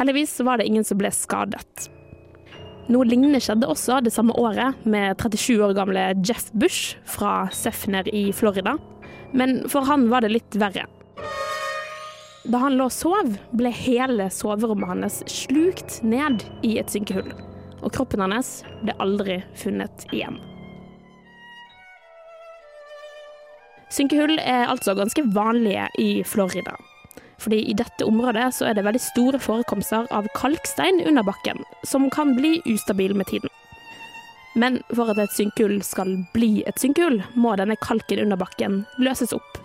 Heldigvis 0.00 0.38
var 0.46 0.58
det 0.58 0.66
ingen 0.70 0.86
som 0.86 0.98
ble 0.98 1.10
skadet. 1.12 1.90
Noe 2.90 3.06
lignende 3.06 3.38
skjedde 3.42 3.68
også 3.70 4.00
det 4.02 4.10
samme 4.14 4.34
året 4.40 4.86
med 4.88 5.18
37 5.20 5.60
år 5.62 5.74
gamle 5.76 6.08
Jeff 6.26 6.48
Bush 6.56 6.96
fra 7.06 7.44
Sefner 7.54 8.08
i 8.10 8.30
Florida. 8.34 8.78
Men 9.36 9.68
for 9.70 9.86
han 9.86 10.08
var 10.10 10.24
det 10.24 10.32
litt 10.32 10.58
verre. 10.58 10.88
Da 12.50 12.62
han 12.62 12.78
lå 12.80 12.88
og 12.88 12.94
sov, 12.94 13.34
ble 13.54 13.70
hele 13.76 14.30
soverommet 14.32 14.90
hans 14.90 15.20
slukt 15.30 16.00
ned 16.02 16.42
i 16.66 16.78
et 16.80 16.90
synkehull. 16.90 17.28
Og 17.84 17.92
kroppen 17.94 18.24
hans 18.24 18.62
ble 18.80 18.96
aldri 18.98 19.38
funnet 19.60 20.08
igjen. 20.10 20.40
Synkehull 23.90 24.38
er 24.38 24.68
altså 24.70 24.94
ganske 24.94 25.24
vanlige 25.34 25.88
i 25.98 26.22
Florida. 26.22 26.76
Fordi 27.40 27.62
i 27.70 27.74
dette 27.74 28.06
området 28.06 28.50
så 28.54 28.68
er 28.68 28.76
det 28.76 28.84
veldig 28.84 29.00
store 29.02 29.40
forekomster 29.40 30.06
av 30.14 30.28
kalkstein 30.36 31.00
under 31.08 31.24
bakken, 31.26 31.64
som 31.84 32.10
kan 32.12 32.36
bli 32.36 32.60
ustabil 32.68 33.16
med 33.16 33.30
tiden. 33.32 33.50
Men 34.54 34.80
for 34.94 35.10
at 35.10 35.18
et 35.22 35.34
synkehull 35.34 35.80
skal 35.86 36.16
bli 36.34 36.62
et 36.66 36.78
synkehull, 36.78 37.22
må 37.34 37.54
denne 37.58 37.78
kalken 37.80 38.22
under 38.24 38.38
bakken 38.38 38.84
løses 38.98 39.34
opp. 39.34 39.58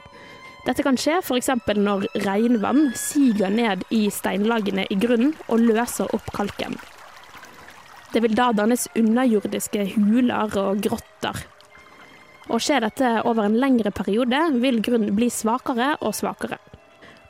Dette 0.65 0.81
kan 0.85 0.97
skje 0.97 1.19
f.eks. 1.21 1.51
når 1.77 2.07
regnvann 2.25 2.87
siger 2.97 3.51
ned 3.53 3.83
i 3.93 4.07
steinlagene 4.09 4.87
i 4.89 4.97
grunnen 4.97 5.35
og 5.45 5.61
løser 5.61 6.09
opp 6.15 6.31
kalken. 6.33 6.79
Det 8.13 8.23
vil 8.23 8.37
da 8.37 8.51
dannes 8.55 8.87
underjordiske 8.95 9.91
huler 9.97 10.57
og 10.57 10.81
grotter. 10.81 11.43
Og 12.53 12.61
skjer 12.61 12.85
dette 12.85 13.11
over 13.25 13.47
en 13.47 13.57
lengre 13.57 13.91
periode, 13.95 14.39
vil 14.61 14.81
grunnen 14.85 15.15
bli 15.17 15.31
svakere 15.33 15.95
og 16.01 16.13
svakere 16.13 16.59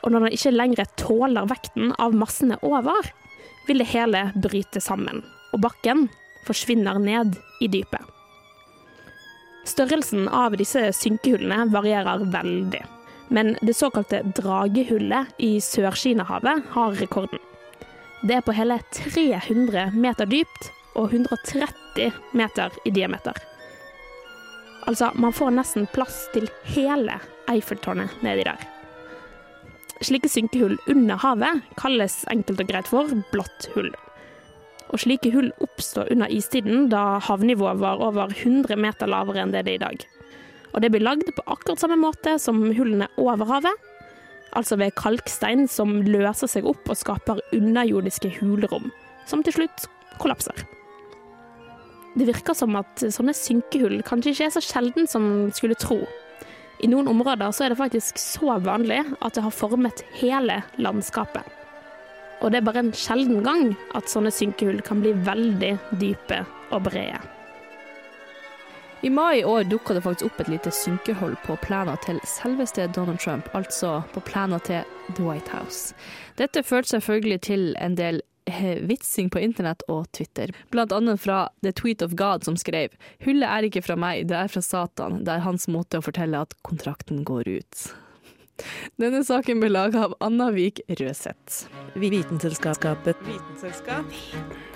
og 0.06 0.14
når 0.14 0.28
den 0.28 0.36
ikke 0.38 0.54
lenger 0.54 0.90
tåler 1.02 1.48
vekten 1.50 1.94
av 2.02 2.14
massene 2.16 2.60
over, 2.66 3.10
vil 3.66 3.82
det 3.82 3.90
hele 3.90 4.28
bryte 4.38 4.82
sammen, 4.84 5.24
og 5.52 5.64
bakken 5.66 6.06
forsvinner 6.46 7.00
ned 7.02 7.40
i 7.66 7.70
dypet. 7.74 8.04
Størrelsen 9.66 10.28
av 10.30 10.54
disse 10.60 10.92
synkehullene 10.94 11.72
varierer 11.74 12.28
veldig, 12.30 12.84
men 13.34 13.56
det 13.66 13.74
såkalte 13.74 14.22
dragehullet 14.38 15.42
i 15.42 15.56
Sør-Kina-havet 15.58 16.70
har 16.76 17.00
rekorden. 17.02 17.42
Det 18.22 18.38
er 18.38 18.46
på 18.46 18.54
hele 18.58 18.78
300 18.94 19.90
meter 19.98 20.30
dypt 20.30 20.70
og 20.94 21.10
130 21.10 22.14
meter 22.38 22.78
i 22.86 22.94
diameter. 22.94 23.42
Altså, 24.86 25.10
man 25.18 25.34
får 25.34 25.54
nesten 25.56 25.88
plass 25.94 26.28
til 26.34 26.46
hele 26.70 27.18
Eiffeltårnet 27.50 28.22
nedi 28.26 28.46
der. 28.46 28.62
Slike 30.04 30.30
synkehull 30.30 30.76
under 30.92 31.18
havet 31.22 31.64
kalles 31.80 32.20
enkelt 32.30 32.62
og 32.62 32.70
greit 32.70 32.90
for 32.92 33.14
blått 33.32 33.70
hull. 33.74 33.90
Og 34.94 35.02
slike 35.02 35.32
hull 35.34 35.50
oppstår 35.64 36.12
under 36.14 36.30
istiden, 36.30 36.90
da 36.92 37.18
havnivået 37.24 37.82
var 37.82 38.04
over 38.04 38.30
100 38.36 38.78
meter 38.78 39.10
lavere 39.10 39.42
enn 39.42 39.56
det 39.56 39.66
det 39.66 39.76
er 39.76 39.80
i 39.80 39.86
dag. 39.86 40.06
Og 40.76 40.84
det 40.84 40.92
blir 40.94 41.06
lagd 41.06 41.32
på 41.34 41.48
akkurat 41.48 41.82
samme 41.82 41.98
måte 41.98 42.36
som 42.42 42.62
hullene 42.76 43.08
over 43.18 43.48
havet, 43.50 43.90
altså 44.56 44.78
ved 44.80 44.94
kalkstein 45.00 45.66
som 45.72 46.02
løser 46.06 46.52
seg 46.52 46.68
opp 46.70 46.92
og 46.92 47.00
skaper 47.00 47.42
underjordiske 47.56 48.36
hulrom, 48.42 48.92
som 49.26 49.42
til 49.44 49.58
slutt 49.58 49.88
kollapser. 50.22 50.66
Det 52.16 52.28
virker 52.30 52.56
som 52.56 52.78
at 52.80 53.04
sånne 53.12 53.34
synkehull 53.36 54.00
kanskje 54.08 54.32
ikke 54.32 54.48
er 54.48 54.56
så 54.56 54.64
sjelden 54.64 55.10
som 55.12 55.26
skulle 55.56 55.76
tro. 55.76 56.00
I 56.84 56.88
noen 56.92 57.10
områder 57.12 57.52
så 57.56 57.66
er 57.66 57.74
det 57.74 57.80
faktisk 57.80 58.20
så 58.20 58.58
vanlig 58.64 59.02
at 59.20 59.36
det 59.36 59.44
har 59.44 59.56
formet 59.56 60.04
hele 60.20 60.62
landskapet. 60.80 61.44
Og 62.44 62.52
det 62.52 62.60
er 62.60 62.68
bare 62.68 62.84
en 62.84 62.96
sjelden 62.96 63.44
gang 63.44 63.72
at 63.96 64.12
sånne 64.12 64.32
synkehull 64.32 64.82
kan 64.86 65.04
bli 65.04 65.16
veldig 65.28 65.72
dype 66.00 66.44
og 66.76 66.86
brede. 66.88 67.20
I 69.06 69.10
mai 69.10 69.40
i 69.40 69.44
år 69.46 69.68
dukka 69.70 69.94
det 69.94 70.02
faktisk 70.02 70.32
opp 70.32 70.40
et 70.42 70.48
lite 70.50 70.72
synkehull 70.74 71.36
på 71.46 71.58
plena 71.62 71.94
til 72.02 72.18
selveste 72.26 72.88
Donald 72.96 73.20
Trump, 73.22 73.50
altså 73.54 74.00
på 74.16 74.24
plena 74.26 74.58
til 74.66 74.88
The 75.12 75.26
White 75.28 75.52
House. 75.52 75.94
Dette 76.40 76.64
førte 76.64 76.96
selvfølgelig 76.96 77.42
til 77.46 77.68
en 77.78 78.00
del 78.00 78.24
vitsing 78.86 79.30
på 79.30 79.40
internett 79.40 79.84
og 79.92 80.12
Twitter. 80.12 80.52
Blant 80.72 80.94
annet 80.96 81.22
fra 81.22 81.50
The 81.66 81.72
Tweet 81.72 82.02
of 82.06 82.16
God 82.16 82.46
som 82.46 82.58
skrev 82.58 82.90
Hullet 83.26 83.50
er 83.50 83.64
ikke 83.68 83.82
fra 83.86 83.96
meg, 84.00 84.28
det 84.30 84.38
er 84.38 84.48
fra 84.52 84.62
Satan. 84.62 85.24
Det 85.26 85.34
er 85.34 85.46
hans 85.46 85.68
måte 85.72 85.98
å 86.00 86.06
fortelle 86.06 86.38
at 86.46 86.54
kontrakten 86.68 87.24
går 87.28 87.44
ut. 87.60 87.76
Denne 89.02 89.24
saken 89.28 89.60
ble 89.64 89.70
laga 89.74 90.06
av 90.08 90.16
Anna 90.24 90.48
Vik 90.56 90.78
Røseth. 91.00 91.54
Vitenselskapet. 92.00 93.18
Vitenselskap. 93.28 94.06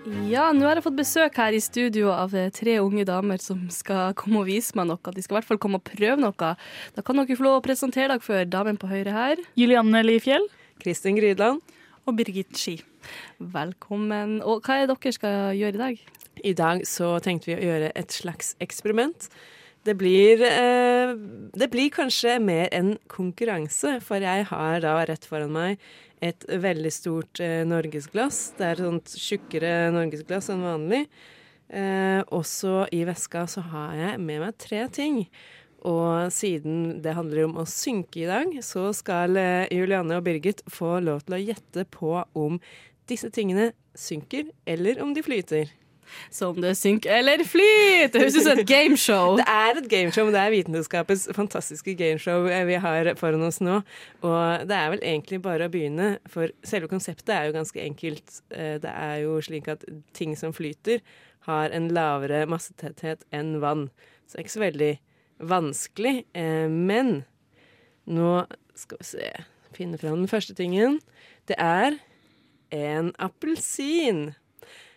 Ja, 0.07 0.53
nå 0.55 0.63
har 0.69 0.79
jeg 0.79 0.85
fått 0.85 0.99
besøk 1.01 1.39
her 1.41 1.55
i 1.57 1.59
studio 1.59 2.13
av 2.15 2.31
eh, 2.39 2.53
tre 2.55 2.77
unge 2.79 3.03
damer 3.09 3.41
som 3.43 3.65
skal 3.75 4.13
komme 4.15 4.45
og 4.45 4.47
vise 4.47 4.77
meg 4.79 4.87
noe. 4.87 5.01
De 5.03 5.25
skal 5.25 5.35
i 5.35 5.39
hvert 5.41 5.49
fall 5.49 5.59
komme 5.59 5.81
og 5.81 5.89
prøve 5.89 6.15
noe. 6.23 6.51
Da 6.95 7.03
kan 7.03 7.19
dere 7.19 7.35
få 7.35 7.43
lov 7.43 7.57
å 7.59 7.65
presentere 7.65 8.13
dere 8.13 8.23
for 8.23 8.47
damen 8.47 8.79
på 8.79 8.87
høyre 8.87 9.15
her. 9.17 9.43
Julianne 9.59 10.05
Lifjell. 10.07 10.47
Kristin 10.79 11.19
Grydland. 11.19 11.59
Og 12.07 12.15
Birgit 12.21 12.55
Ski. 12.55 12.77
Velkommen. 13.43 14.39
Og 14.47 14.63
hva 14.63 14.79
er 14.79 14.87
det 14.87 14.95
dere 14.95 15.17
skal 15.17 15.59
gjøre 15.59 15.75
i 15.75 15.83
dag? 15.83 16.07
I 16.47 16.55
dag 16.55 16.87
så 16.87 17.11
tenkte 17.25 17.51
vi 17.51 17.59
å 17.59 17.67
gjøre 17.67 17.91
et 17.99 18.15
slags 18.15 18.55
eksperiment. 18.63 19.27
Det 19.87 19.95
blir, 19.95 20.43
eh, 20.43 21.15
det 21.55 21.69
blir 21.71 21.93
kanskje 21.95 22.41
mer 22.43 22.69
en 22.75 22.97
konkurranse, 23.07 24.01
for 24.03 24.19
jeg 24.19 24.49
har 24.51 24.81
da 24.83 24.97
rett 25.07 25.25
foran 25.25 25.53
meg 25.55 25.79
et 26.25 26.47
veldig 26.49 26.91
stort 26.91 27.41
eh, 27.45 27.63
norgesglass. 27.69 28.57
Det 28.59 28.67
er 28.67 28.81
et 28.81 28.87
sånt 28.87 29.15
tjukkere 29.21 29.75
norgesglass 29.95 30.51
enn 30.51 30.65
vanlig. 30.67 31.05
Eh, 31.71 32.23
også 32.35 32.87
i 32.95 33.05
veska 33.07 33.47
så 33.51 33.63
har 33.71 33.95
jeg 33.99 34.19
med 34.23 34.43
meg 34.43 34.59
tre 34.59 34.87
ting. 34.91 35.23
Og 35.87 36.33
siden 36.35 36.99
det 37.05 37.15
handler 37.15 37.47
om 37.47 37.59
å 37.63 37.69
synke 37.71 38.25
i 38.25 38.29
dag, 38.31 38.59
så 38.65 38.89
skal 38.97 39.39
eh, 39.39 39.71
Julianne 39.71 40.19
og 40.19 40.27
Birgit 40.27 40.65
få 40.67 40.97
lov 41.05 41.27
til 41.27 41.39
å 41.39 41.43
gjette 41.43 41.87
på 41.95 42.17
om 42.35 42.59
disse 43.07 43.31
tingene 43.31 43.71
synker, 43.95 44.51
eller 44.67 44.99
om 45.05 45.15
de 45.15 45.23
flyter. 45.23 45.71
Så 46.31 46.51
om 46.53 46.61
det 46.63 46.75
synker 46.79 47.11
eller 47.19 47.43
flyter! 47.47 48.13
Det 48.13 48.23
høres 48.23 48.37
ut 48.39 48.47
som 48.47 48.59
et 48.59 48.69
gameshow. 48.69 49.37
Det 49.41 49.47
er 49.51 49.81
et 49.81 49.89
gameshow, 49.91 50.27
men 50.29 50.35
det 50.37 50.43
er 50.43 50.55
Vitenskapets 50.55 51.27
fantastiske 51.37 51.95
gameshow 51.99 52.47
eh, 52.51 52.65
vi 52.69 52.79
har 52.83 53.13
foran 53.21 53.43
oss 53.47 53.61
nå. 53.65 53.81
Og 54.27 54.67
det 54.69 54.77
er 54.79 54.91
vel 54.95 55.03
egentlig 55.03 55.41
bare 55.45 55.67
å 55.69 55.73
begynne, 55.73 56.11
for 56.31 56.53
selve 56.67 56.89
konseptet 56.93 57.35
er 57.37 57.49
jo 57.51 57.57
ganske 57.59 57.83
enkelt. 57.83 58.41
Eh, 58.51 58.77
Det 58.83 58.93
er 58.93 59.17
jo 59.25 59.39
slik 59.43 59.69
at 59.73 59.85
ting 60.17 60.37
som 60.37 60.53
flyter, 60.57 61.01
har 61.47 61.71
en 61.71 61.89
lavere 61.95 62.45
massetetthet 62.51 63.21
enn 63.35 63.61
vann. 63.63 63.89
Så 64.27 64.35
det 64.35 64.41
er 64.41 64.47
ikke 64.47 64.57
så 64.57 64.65
veldig 64.65 64.93
vanskelig. 65.53 66.15
Eh, 66.35 66.67
Men 66.69 67.25
nå 68.07 68.47
skal 68.75 68.99
vi 69.03 69.05
se 69.05 69.31
Finne 69.77 69.99
fram 70.01 70.23
den 70.23 70.31
første 70.31 70.55
tingen. 70.57 71.01
Det 71.47 71.57
er 71.61 71.99
en 72.73 73.11
appelsin. 73.21 74.31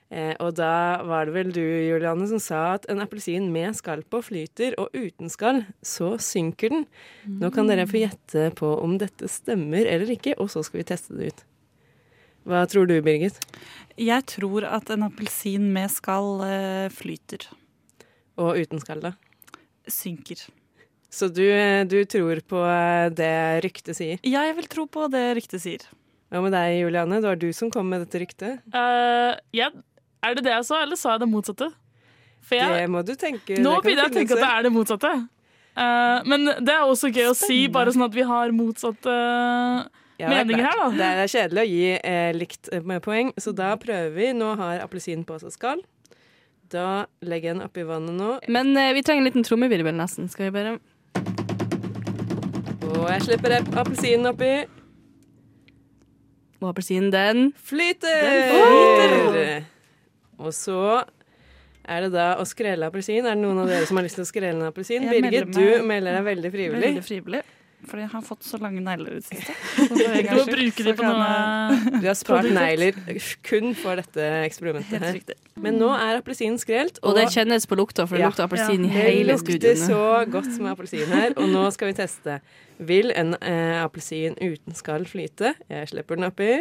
Eh, 0.10 0.34
og 0.42 0.56
da 0.58 1.04
var 1.06 1.28
det 1.30 1.36
vel 1.36 1.52
du, 1.54 1.62
Julianne, 1.62 2.26
som 2.32 2.42
sa 2.42 2.62
at 2.80 2.88
en 2.90 3.04
appelsin 3.04 3.52
med 3.54 3.78
skall 3.78 4.02
på 4.10 4.24
flyter, 4.26 4.74
og 4.82 4.90
uten 4.98 5.30
skall 5.30 5.62
så 5.86 6.16
synker 6.18 6.74
den. 6.74 6.88
Nå 7.30 7.52
kan 7.54 7.70
dere 7.70 7.86
få 7.90 8.02
gjette 8.02 8.50
på 8.58 8.74
om 8.82 8.98
dette 9.02 9.30
stemmer 9.30 9.86
eller 9.86 10.10
ikke, 10.16 10.34
og 10.42 10.50
så 10.50 10.66
skal 10.66 10.82
vi 10.82 10.90
teste 10.90 11.18
det 11.20 11.30
ut. 11.30 11.46
Hva 12.50 12.64
tror 12.72 12.88
du, 12.90 12.96
Birgit? 13.06 13.38
Jeg 14.00 14.26
tror 14.32 14.66
at 14.66 14.90
en 14.90 15.06
appelsin 15.10 15.70
med 15.76 15.92
skall 15.94 16.40
eh, 16.48 16.88
flyter. 16.94 17.46
Og 18.40 18.58
uten 18.64 18.82
skall, 18.82 19.04
da? 19.04 19.14
Synker. 19.90 20.48
Så 21.14 21.28
du, 21.34 21.44
eh, 21.44 21.86
du 21.90 22.00
tror 22.10 22.42
på 22.50 22.64
eh, 22.66 23.10
det 23.14 23.34
ryktet 23.66 23.98
sier? 23.98 24.22
Ja, 24.24 24.46
jeg 24.48 24.58
vil 24.58 24.70
tro 24.72 24.86
på 24.90 25.06
det 25.12 25.26
ryktet 25.38 25.62
sier. 25.62 25.86
Hva 26.30 26.44
med 26.46 26.54
deg, 26.54 26.76
Julianne? 26.84 27.18
Det 27.18 27.26
var 27.26 27.40
du 27.42 27.50
som 27.58 27.72
kom 27.74 27.88
med 27.90 28.04
dette 28.06 28.20
ryktet. 28.22 28.60
Uh, 28.70 29.34
ja, 29.56 29.72
er 30.24 30.36
det 30.36 30.44
det 30.48 30.54
jeg 30.54 30.66
sa, 30.68 30.82
eller 30.84 31.00
sa 31.00 31.16
jeg 31.16 31.24
det 31.24 31.30
motsatte? 31.32 31.70
For 32.46 32.56
jeg, 32.56 32.72
Det 32.82 32.90
må 32.92 33.04
du 33.06 33.14
tenke. 33.20 33.60
nå 33.60 33.76
begynner 33.84 34.08
jeg 34.08 34.12
å 34.12 34.18
tenke 34.18 34.36
at 34.38 34.44
det 34.44 34.50
er 34.50 34.66
det 34.68 34.72
motsatte. 34.74 35.14
Uh, 35.80 36.20
men 36.28 36.50
det 36.66 36.74
er 36.74 36.84
også 36.84 37.12
gøy 37.14 37.30
å 37.30 37.36
si, 37.38 37.60
bare 37.72 37.94
sånn 37.96 38.08
at 38.08 38.16
vi 38.16 38.26
har 38.28 38.52
motsatte 38.56 39.14
Ja, 40.20 40.28
er 40.28 40.42
meninger 40.42 40.66
her, 40.66 40.82
da. 40.82 40.90
Det 40.98 41.10
er 41.24 41.32
kjedelig 41.32 41.62
å 41.62 41.70
gi 41.70 41.86
eh, 41.96 42.32
likt 42.36 42.72
eh, 42.74 42.84
med 42.84 43.04
poeng, 43.06 43.32
så 43.40 43.54
da 43.56 43.70
prøver 43.80 44.12
vi. 44.18 44.34
Nå 44.36 44.50
har 44.60 44.82
appelsinen 44.84 45.24
på 45.28 45.38
seg 45.40 45.54
skall. 45.56 45.84
Da 46.70 47.06
legger 47.24 47.54
jeg 47.54 47.56
den 47.56 47.66
oppi 47.66 47.86
vannet 47.88 48.18
nå. 48.18 48.34
Men 48.52 48.74
eh, 48.78 48.92
vi 48.98 49.06
trenger 49.06 49.24
en 49.24 49.30
liten 49.30 49.48
trommevirvel 49.48 49.96
nesten. 49.96 50.28
Skal 50.30 50.50
vi 50.50 50.58
bare 50.58 50.76
Og 52.90 53.08
jeg 53.14 53.24
slipper 53.30 53.56
appelsinen 53.62 54.34
oppi. 54.34 54.52
Og 56.60 56.68
appelsinen, 56.74 57.14
den 57.16 57.54
Flyter! 57.56 58.20
Den 58.26 58.50
flyter! 58.52 59.79
Og 60.40 60.56
så 60.56 60.80
er 61.90 62.06
det 62.06 62.12
da 62.14 62.32
å 62.40 62.46
skrelle 62.48 62.90
appelsin. 62.90 63.26
Er 63.26 63.36
det 63.38 63.44
noen 63.44 63.64
av 63.64 63.72
dere 63.72 63.88
som 63.90 64.00
har 64.00 64.06
lyst 64.08 64.20
til 64.20 64.26
å 64.26 64.30
skrelle 64.30 64.56
en 64.58 64.68
appelsin? 64.70 65.08
Birgit, 65.10 65.54
du 65.56 65.88
melder 65.88 66.20
deg 66.20 66.28
veldig 66.34 66.52
frivillig. 66.54 66.86
Veldig 66.90 67.06
frivillig. 67.06 67.46
Fordi 67.88 68.04
jeg 68.04 68.12
har 68.12 68.24
fått 68.28 68.44
så 68.44 68.58
lange 68.60 68.82
negler 68.84 69.14
i 69.14 69.20
det 69.22 69.26
siste. 69.30 69.54
Så 69.88 69.96
for 69.96 70.02
en 70.20 70.50
Du 70.50 70.84
de 70.84 70.94
på 70.98 71.06
noe 71.06 72.00
Du 72.02 72.08
har 72.10 72.18
spart 72.20 72.50
negler 72.52 72.98
kun 73.48 73.72
for 73.80 74.02
dette 74.02 74.26
eksperimentet 74.44 75.06
her. 75.06 75.20
Men 75.64 75.80
nå 75.80 75.88
er 75.96 76.20
appelsinen 76.20 76.60
skrelt. 76.60 77.00
Og 77.08 77.16
det 77.16 77.30
kjennes 77.32 77.64
på 77.70 77.78
lukta, 77.80 78.04
for 78.04 78.20
det 78.20 78.26
Ja. 78.26 78.34
lukter 78.34 78.50
appelsin 78.50 78.84
i 78.84 78.92
Det 78.92 79.16
lukter 79.32 79.80
så 79.80 80.02
godt 80.28 80.52
med 80.60 80.74
appelsin 80.74 81.08
her, 81.08 81.38
og 81.38 81.48
nå 81.48 81.64
skal 81.72 81.94
vi 81.94 81.98
teste. 82.02 82.42
Vil 82.80 83.14
en 83.16 83.36
eh, 83.40 83.80
appelsin 83.80 84.36
uten 84.36 84.76
skall 84.76 85.08
flyte? 85.08 85.56
Jeg 85.72 85.88
slipper 85.94 86.20
den 86.20 86.28
oppi. 86.28 86.52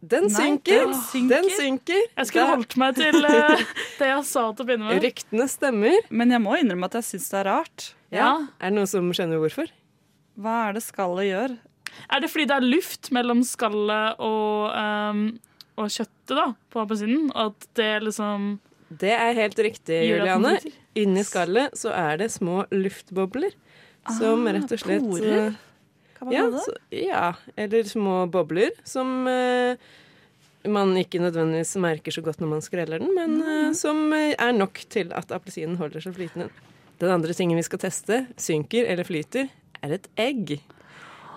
Den 0.00 0.30
Nei, 0.30 0.32
synker! 0.32 0.86
den 0.86 0.94
synker. 0.96 1.34
Den 1.34 1.50
synker. 1.58 2.04
Jeg 2.16 2.28
skulle 2.30 2.44
det. 2.46 2.52
holdt 2.54 2.76
meg 2.80 2.94
til 2.96 3.18
uh, 3.20 3.64
det 4.00 4.06
jeg 4.08 4.22
sa 4.30 4.44
til 4.56 4.64
å 4.64 4.68
begynne 4.70 4.86
med. 4.88 5.02
Ryktene 5.04 5.46
stemmer. 5.52 6.06
Men 6.08 6.32
jeg 6.32 6.40
må 6.40 6.56
innrømme 6.56 6.88
at 6.88 6.96
jeg 7.00 7.08
syns 7.10 7.28
det 7.32 7.40
er 7.42 7.48
rart. 7.50 7.90
Ja. 8.14 8.30
Er 8.58 8.72
det 8.72 8.78
noen 8.78 8.88
som 8.90 9.10
skjønner 9.12 9.42
hvorfor? 9.42 9.68
Hva 10.40 10.56
er 10.70 10.78
det 10.78 10.84
skallet 10.86 11.28
gjør? 11.28 11.58
Er 12.08 12.22
det 12.24 12.30
fordi 12.32 12.48
det 12.48 12.56
er 12.56 12.64
luft 12.64 13.10
mellom 13.12 13.42
skallet 13.44 14.20
og, 14.24 14.72
um, 14.72 15.22
og 15.76 15.92
kjøttet 15.92 16.36
da, 16.38 16.46
på 16.72 16.80
appelsinen? 16.86 17.28
Og 17.34 17.50
at 17.52 17.68
det 17.76 17.90
liksom 18.06 18.52
Det 19.02 19.12
er 19.12 19.36
helt 19.36 19.58
riktig, 19.68 20.00
Juliane. 20.08 20.56
Inni 20.98 21.22
skallet 21.28 21.76
så 21.78 21.92
er 21.94 22.22
det 22.24 22.30
små 22.32 22.64
luftbobler. 22.72 23.52
Som 24.16 24.46
Ah, 24.48 24.54
rett 24.56 24.72
og 24.72 24.80
slett 24.80 25.04
porer? 25.04 25.58
Kan 26.20 26.28
man 26.28 26.36
Ja, 26.36 26.46
det? 26.52 26.62
så, 26.66 26.76
ja, 26.92 27.26
eller 27.56 27.86
små 27.88 28.26
bobler 28.28 28.74
som 28.84 29.24
eh, 29.30 29.80
man 30.68 30.92
ikke 31.00 31.22
nødvendigvis 31.22 31.72
merker 31.80 32.12
så 32.12 32.20
godt 32.24 32.42
når 32.42 32.50
man 32.50 32.64
skreller 32.64 33.00
den, 33.00 33.14
men 33.16 33.38
eh, 33.40 33.70
som 33.76 34.10
eh, 34.12 34.34
er 34.36 34.52
nok 34.52 34.82
til 34.92 35.14
at 35.16 35.32
appelsinen 35.32 35.78
holder 35.80 36.04
seg 36.04 36.18
flytende. 36.18 36.50
Den 37.00 37.14
andre 37.14 37.32
tingen 37.32 37.56
vi 37.56 37.64
skal 37.64 37.80
teste, 37.80 38.26
synker 38.36 38.84
eller 38.84 39.08
flyter, 39.08 39.48
er 39.80 39.96
et 39.96 40.10
egg. 40.20 40.58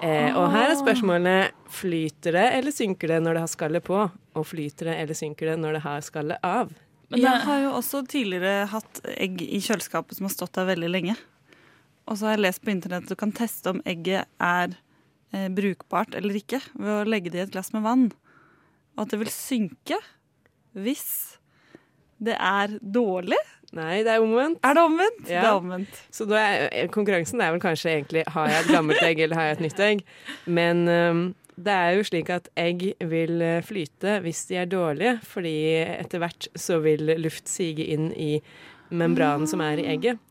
Eh, 0.03 0.35
og 0.35 0.49
her 0.51 0.73
er 0.73 0.75
spørsmålet 0.75 1.53
flyter 1.71 2.35
det 2.35 2.47
eller 2.57 2.75
synker 2.75 3.13
det 3.13 3.21
når 3.23 3.37
det 3.37 3.43
har 3.45 3.53
skallet 3.53 3.87
på, 3.87 4.01
og 4.03 4.47
flyter 4.49 4.91
det 4.91 4.97
eller 4.99 5.15
synker 5.15 5.53
det 5.53 5.59
når 5.63 5.77
det 5.77 5.85
har 5.87 6.03
skallet 6.03 6.43
av. 6.43 6.73
Men 7.13 7.23
jeg 7.23 7.43
har 7.45 7.59
jo 7.61 7.75
også 7.77 8.01
tidligere 8.09 8.65
hatt 8.73 8.99
egg 9.15 9.39
i 9.45 9.61
kjøleskapet 9.63 10.17
som 10.17 10.27
har 10.27 10.33
stått 10.35 10.57
der 10.57 10.67
veldig 10.73 10.91
lenge. 10.91 11.15
Og 12.07 12.17
så 12.17 12.27
har 12.27 12.35
jeg 12.35 12.45
lest 12.47 12.63
på 12.63 12.73
internett 12.73 13.07
at 13.07 13.13
du 13.13 13.19
kan 13.19 13.33
teste 13.35 13.71
om 13.71 13.81
egget 13.87 14.27
er 14.43 14.75
eh, 15.33 15.47
brukbart 15.53 16.17
eller 16.19 16.39
ikke 16.39 16.59
ved 16.73 16.93
å 16.97 17.07
legge 17.07 17.31
det 17.33 17.39
i 17.39 17.45
et 17.45 17.53
glass 17.55 17.71
med 17.75 17.85
vann. 17.85 18.09
Og 18.97 19.05
at 19.05 19.13
det 19.13 19.21
vil 19.23 19.33
synke 19.33 19.99
hvis 20.73 21.07
det 22.23 22.35
er 22.39 22.77
dårlig. 22.79 23.39
Nei, 23.73 24.03
det 24.05 24.11
er 24.13 24.23
omvendt. 24.23 24.59
Er 24.65 24.75
det 24.77 24.83
omvendt? 24.85 25.23
Ja. 25.25 25.39
Det 25.41 25.47
er 25.49 25.55
omvendt. 25.57 26.01
Så 26.13 26.27
er, 26.37 26.67
konkurransen 26.93 27.41
er 27.41 27.55
vel 27.55 27.63
kanskje 27.63 27.95
egentlig 27.95 28.25
har 28.35 28.51
jeg 28.51 28.65
et 28.65 28.75
gammelt 28.75 29.01
egg 29.05 29.23
eller 29.23 29.39
har 29.39 29.49
jeg 29.49 29.57
et 29.57 29.63
nytt 29.65 29.81
egg. 29.81 30.03
Men 30.45 30.83
um, 30.87 31.23
det 31.55 31.73
er 31.73 31.97
jo 31.97 32.05
slik 32.07 32.29
at 32.33 32.49
egg 32.57 32.85
vil 33.09 33.41
øh, 33.41 33.63
flyte 33.65 34.19
hvis 34.23 34.45
de 34.49 34.59
er 34.61 34.69
dårlige, 34.69 35.17
fordi 35.25 35.55
etter 35.85 36.21
hvert 36.21 36.47
så 36.57 36.79
vil 36.85 37.15
luft 37.21 37.49
sige 37.49 37.85
inn 37.93 38.11
i 38.13 38.37
membranen 38.93 39.49
som 39.49 39.61
er 39.65 39.81
i 39.81 39.87
egget. 39.93 40.21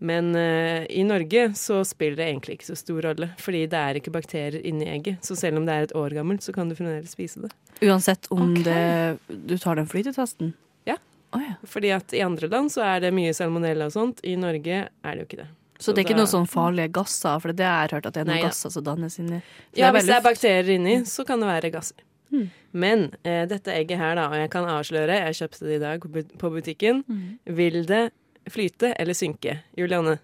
Men 0.00 0.30
uh, 0.34 0.86
i 0.88 1.02
Norge 1.04 1.50
så 1.60 1.82
spiller 1.84 2.16
det 2.16 2.26
egentlig 2.30 2.54
ikke 2.56 2.70
så 2.70 2.76
stor 2.80 3.02
rolle, 3.04 3.26
fordi 3.38 3.66
det 3.68 3.76
er 3.80 3.98
ikke 4.00 4.12
bakterier 4.14 4.62
inni 4.64 4.86
egget. 4.88 5.20
Så 5.26 5.36
selv 5.36 5.60
om 5.60 5.66
det 5.68 5.74
er 5.76 5.88
et 5.90 5.94
år 6.00 6.14
gammelt, 6.16 6.40
så 6.46 6.54
kan 6.56 6.70
du 6.70 6.74
fremdeles 6.78 7.12
spise 7.12 7.42
det. 7.44 7.50
Uansett 7.84 8.26
om 8.32 8.46
okay. 8.54 8.64
det, 8.64 9.38
du 9.50 9.56
tar 9.60 9.76
den 9.76 9.88
flytetesten? 9.90 10.54
Ja. 10.88 10.96
Oh, 11.36 11.42
ja. 11.44 11.54
Fordi 11.68 11.92
at 11.92 12.12
i 12.16 12.22
andre 12.24 12.48
land 12.48 12.72
så 12.72 12.82
er 12.86 13.04
det 13.04 13.12
mye 13.16 13.34
salmonella 13.36 13.90
og 13.90 13.92
sånt. 13.94 14.24
I 14.24 14.36
Norge 14.40 14.86
er 14.88 15.12
det 15.14 15.20
jo 15.24 15.28
ikke 15.28 15.42
det. 15.44 15.48
Så 15.80 15.92
det 15.96 16.02
er 16.02 16.08
ikke 16.10 16.16
da- 16.18 16.24
noe 16.24 16.32
sånn 16.32 16.48
farlige 16.48 16.92
gasser? 16.92 17.40
For 17.40 17.52
det 17.56 17.64
har 17.64 17.86
jeg 17.88 17.94
hørt 18.00 18.06
at 18.10 18.16
det 18.16 18.20
er 18.20 18.26
noen 18.28 18.34
Nei 18.36 18.42
ja. 18.42 18.48
gasser 18.50 18.72
som 18.74 18.84
dannes 18.84 19.14
inni 19.20 19.38
For 19.40 19.80
Ja, 19.80 19.92
hvis 19.92 20.02
hvis 20.02 20.08
det 20.10 20.16
er 20.18 20.24
bakterier 20.26 20.72
inni, 20.74 20.96
så 21.08 21.24
kan 21.28 21.40
det 21.40 21.48
være 21.48 21.70
gasser. 21.72 22.02
Mm. 22.30 22.50
Men 22.72 23.00
eh, 23.24 23.44
dette 23.48 23.72
egget 23.72 23.98
her, 23.98 24.14
da, 24.16 24.26
og 24.28 24.36
jeg 24.38 24.50
kan 24.52 24.68
avsløre, 24.68 25.16
jeg 25.26 25.38
kjøpte 25.40 25.64
det 25.66 25.76
i 25.78 25.80
dag 25.82 26.00
på 26.04 26.24
på 26.38 26.50
butikken, 26.52 27.00
Mm. 27.08 27.38
vil 27.56 27.80
det 27.88 28.02
flyte 28.48 28.94
eller 28.98 29.14
synke? 29.14 29.58
Julianne 29.76 30.18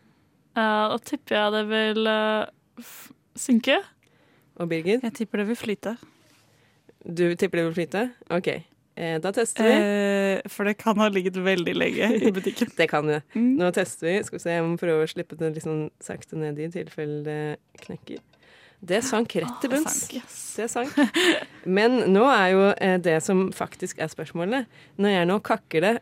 Uh, 0.57 0.89
Da 0.89 0.97
tipper 1.05 1.35
jeg 1.37 1.53
det 1.53 1.65
vil 1.69 2.07
uh, 2.09 2.47
synke. 3.37 3.75
og 4.57 4.71
Birgit, 4.71 5.03
Jeg 5.05 5.13
tipper 5.13 5.43
det 5.43 5.49
vil 5.51 5.57
flyte. 5.61 5.97
du 7.05 7.35
tipper 7.37 7.59
det 7.61 7.65
vil 7.67 7.75
flyte? 7.77 8.07
OK. 8.33 8.49
Eh, 8.97 9.19
da 9.21 9.29
tester 9.37 9.67
vi. 9.69 9.75
Eh, 9.77 10.49
for 10.49 10.65
det 10.65 10.79
kan 10.81 10.97
ha 10.97 11.11
ligget 11.13 11.37
veldig 11.37 11.75
lenge 11.77 12.09
i 12.25 12.31
butikken. 12.33 12.71
Det 12.79 12.89
kan 12.89 13.05
det. 13.07 13.19
Mm. 13.35 13.51
Nå 13.61 13.69
tester 13.77 14.09
vi. 14.09 14.15
Skal 14.25 14.39
vi 14.39 14.43
se, 14.47 14.55
jeg 14.57 14.65
må 14.65 14.79
prøve 14.81 15.05
å 15.05 15.11
slippe 15.13 15.37
det 15.37 15.51
litt 15.53 15.67
sånn 15.67 15.91
sakte 16.01 16.39
ned 16.41 16.57
i 16.59 16.71
tilfelle 16.73 17.21
det 17.27 17.37
knekker. 17.85 18.25
Det 18.81 19.03
sank 19.05 19.37
rett 19.37 19.61
til 19.61 19.69
det 19.75 19.77
bunns. 19.77 20.01
sank, 20.09 20.25
Det 20.57 20.71
sank. 20.73 20.97
Men 21.69 22.01
nå 22.17 22.25
er 22.33 22.49
jo 22.55 22.65
eh, 22.81 22.97
det 22.97 23.19
som 23.25 23.51
faktisk 23.53 24.01
er 24.01 24.09
spørsmålet. 24.09 24.65
Når 24.97 25.13
jeg 25.19 25.29
nå 25.29 25.39
kakker 25.45 25.85
det, 25.85 25.95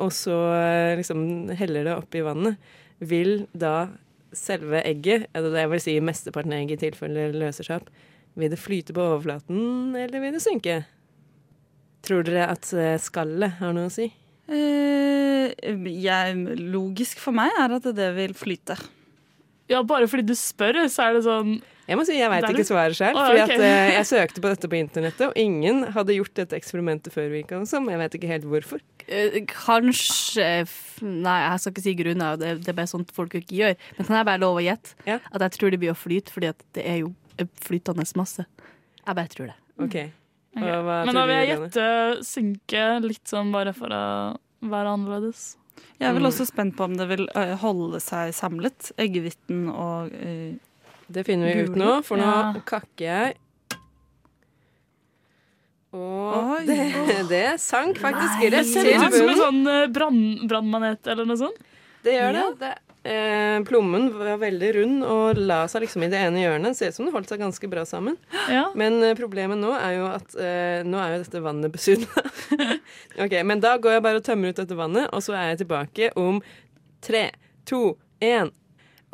og 0.00 0.12
så 0.14 0.36
eh, 0.56 0.96
liksom 1.00 1.50
heller 1.58 1.88
det 1.88 1.96
oppi 1.96 2.22
vannet, 2.24 2.60
vil 3.00 3.46
da 3.52 3.90
selve 4.36 4.82
egget, 4.86 5.26
eller 5.34 5.52
det 5.56 5.66
vil 5.72 5.82
si 5.82 5.96
mesteparten 6.04 6.54
av 6.54 6.62
egget 6.62 6.80
i 6.80 6.90
tilfelle 6.90 7.30
løser 7.34 7.66
seg 7.66 7.80
opp, 7.80 7.90
vil 8.38 8.52
det 8.52 8.60
flyte 8.60 8.94
på 8.94 9.02
overflaten, 9.02 9.96
eller 9.98 10.22
vil 10.22 10.36
det 10.36 10.44
synke? 10.44 10.80
Tror 12.06 12.24
dere 12.24 12.48
at 12.54 12.70
eh, 12.72 12.96
skallet 13.02 13.58
har 13.60 13.74
noe 13.76 13.90
å 13.90 13.92
si? 13.92 14.08
Eh, 14.50 15.52
jeg, 15.60 16.38
logisk 16.72 17.20
for 17.22 17.36
meg 17.36 17.52
er 17.60 17.76
at 17.76 17.90
det 17.96 18.08
vil 18.16 18.36
flyte. 18.38 18.78
Ja, 19.70 19.80
bare 19.86 20.08
fordi 20.10 20.24
du 20.26 20.34
spør, 20.34 20.80
så 20.90 21.04
er 21.08 21.14
det 21.14 21.22
sånn 21.26 21.52
Jeg 21.86 21.98
må 21.98 22.02
si 22.06 22.16
jeg 22.18 22.30
veit 22.30 22.44
ikke 22.50 22.64
svaret 22.66 22.96
sjøl. 22.98 23.14
Å, 23.14 23.22
fordi 23.28 23.42
at 23.44 23.52
uh, 23.54 23.92
jeg 23.96 24.06
søkte 24.08 24.42
på 24.42 24.50
dette 24.50 24.70
på 24.70 24.78
internettet, 24.78 25.22
og 25.28 25.38
ingen 25.38 25.84
hadde 25.94 26.16
gjort 26.16 26.34
dette 26.38 26.58
eksperimentet 26.58 27.14
før. 27.14 27.28
Virka 27.32 27.60
som. 27.70 27.86
Jeg 27.90 27.98
vet 28.02 28.16
ikke 28.18 28.30
helt 28.30 28.46
hvorfor. 28.50 28.82
Uh, 29.06 29.38
Kanskje 29.50 30.46
f- 30.66 31.00
Nei, 31.02 31.36
jeg 31.46 31.62
skal 31.62 31.74
ikke 31.74 31.84
si 31.86 31.94
grunner, 31.98 32.36
det, 32.40 32.52
det 32.64 32.72
er 32.74 32.78
bare 32.82 32.90
sånt 32.90 33.10
folk 33.16 33.34
ikke 33.38 33.58
gjør. 33.62 33.74
Men 33.98 34.06
kan 34.10 34.18
jeg 34.20 34.28
bare 34.30 34.42
love 34.42 34.60
å 34.62 34.66
gjette? 34.66 34.94
At 35.06 35.46
jeg 35.46 35.56
tror 35.58 35.74
det 35.74 35.80
blir 35.82 35.94
å 35.94 35.98
flyte, 35.98 36.34
fordi 36.34 36.50
at 36.52 36.66
det 36.78 36.86
er 36.86 37.00
jo 37.04 37.14
flytende 37.64 38.04
masse. 38.18 38.46
Jeg 39.06 39.16
bare 39.16 39.32
tror 39.32 39.50
det. 39.52 39.58
Ok. 39.80 39.96
Ok. 40.50 40.66
Og 40.66 40.82
hva 40.84 40.98
Men 41.06 41.14
da 41.16 41.22
vil 41.30 41.36
jeg 41.38 41.50
gjette 41.54 41.88
synke 42.26 42.84
litt 43.06 43.30
sånn 43.30 43.50
bare 43.54 43.70
for 43.76 43.94
å 43.94 44.02
være 44.66 44.94
annerledes. 44.98 45.52
Jeg 46.00 46.08
er 46.08 46.12
vel 46.16 46.22
Mm. 46.22 46.30
også 46.30 46.46
spent 46.48 46.76
på 46.76 46.84
om 46.84 46.94
det 46.96 47.06
vil 47.08 47.26
holde 47.60 48.00
seg 48.00 48.32
samlet, 48.34 48.92
eggehviten 48.96 49.68
og 49.68 50.12
uh, 50.12 50.54
Det 51.10 51.24
finner 51.26 51.52
vi 51.54 51.64
ut 51.68 51.76
nå, 51.76 52.02
for 52.06 52.16
nå 52.16 52.24
Ja. 52.24 52.52
kakker 52.64 53.04
jeg. 53.04 53.36
Og 55.92 56.36
Oi. 56.54 56.66
det, 56.68 56.78
det 57.32 57.46
sank 57.60 57.98
faktisk 57.98 58.40
Det 58.44 58.50
rett 58.54 58.68
ser 58.70 58.86
ut 58.94 59.14
som 59.16 59.28
en 59.32 59.40
sånn 59.40 59.60
eh, 59.66 59.86
brann- 59.90 60.46
brannmanet 60.48 61.08
eller 61.10 61.26
noe 61.26 61.40
sånt. 61.40 61.58
Det 62.04 62.14
gjør 62.14 62.32
det. 62.36 62.44
det 62.60 62.74
eh, 63.04 63.58
plommen 63.66 64.08
var 64.18 64.40
veldig 64.40 64.70
rund 64.76 65.04
og 65.06 65.40
la 65.40 65.62
seg 65.70 65.84
liksom 65.84 66.04
i 66.04 66.10
det 66.12 66.20
ene 66.20 66.42
hjørnet. 66.42 66.76
Ser 66.78 66.92
ut 66.92 66.98
som 66.98 67.08
det 67.08 67.14
holdt 67.14 67.32
seg 67.32 67.42
ganske 67.42 67.70
bra 67.72 67.84
sammen. 67.88 68.18
Ja. 68.52 68.68
Men 68.78 69.00
eh, 69.04 69.16
problemet 69.18 69.60
nå 69.60 69.72
er 69.76 69.96
jo 69.98 70.06
at 70.10 70.36
eh, 70.36 70.86
nå 70.86 71.00
er 71.00 71.14
jo 71.14 71.24
dette 71.24 71.44
vannet 71.44 71.74
besudla. 71.74 72.24
ok, 73.24 73.40
men 73.46 73.64
da 73.64 73.76
går 73.80 73.98
jeg 73.98 74.06
bare 74.06 74.22
og 74.22 74.26
tømmer 74.28 74.52
ut 74.52 74.62
dette 74.62 74.78
vannet, 74.78 75.10
og 75.14 75.24
så 75.24 75.36
er 75.38 75.52
jeg 75.52 75.62
tilbake 75.64 76.12
om 76.20 76.40
tre, 77.04 77.28
to, 77.68 77.96
én. 78.24 78.52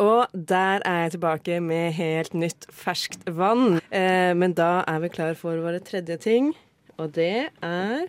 Og 0.03 0.29
der 0.33 0.83
er 0.85 1.07
jeg 1.07 1.17
tilbake 1.17 1.61
med 1.65 1.95
helt 1.97 2.35
nytt, 2.37 2.67
ferskt 2.69 3.23
vann. 3.33 3.81
Eh, 3.89 4.35
men 4.37 4.53
da 4.57 4.85
er 4.85 5.01
vi 5.05 5.13
klar 5.15 5.39
for 5.39 5.57
våre 5.65 5.81
tredje 5.81 6.19
ting, 6.21 6.53
og 7.01 7.15
det 7.17 7.49
er 7.65 8.09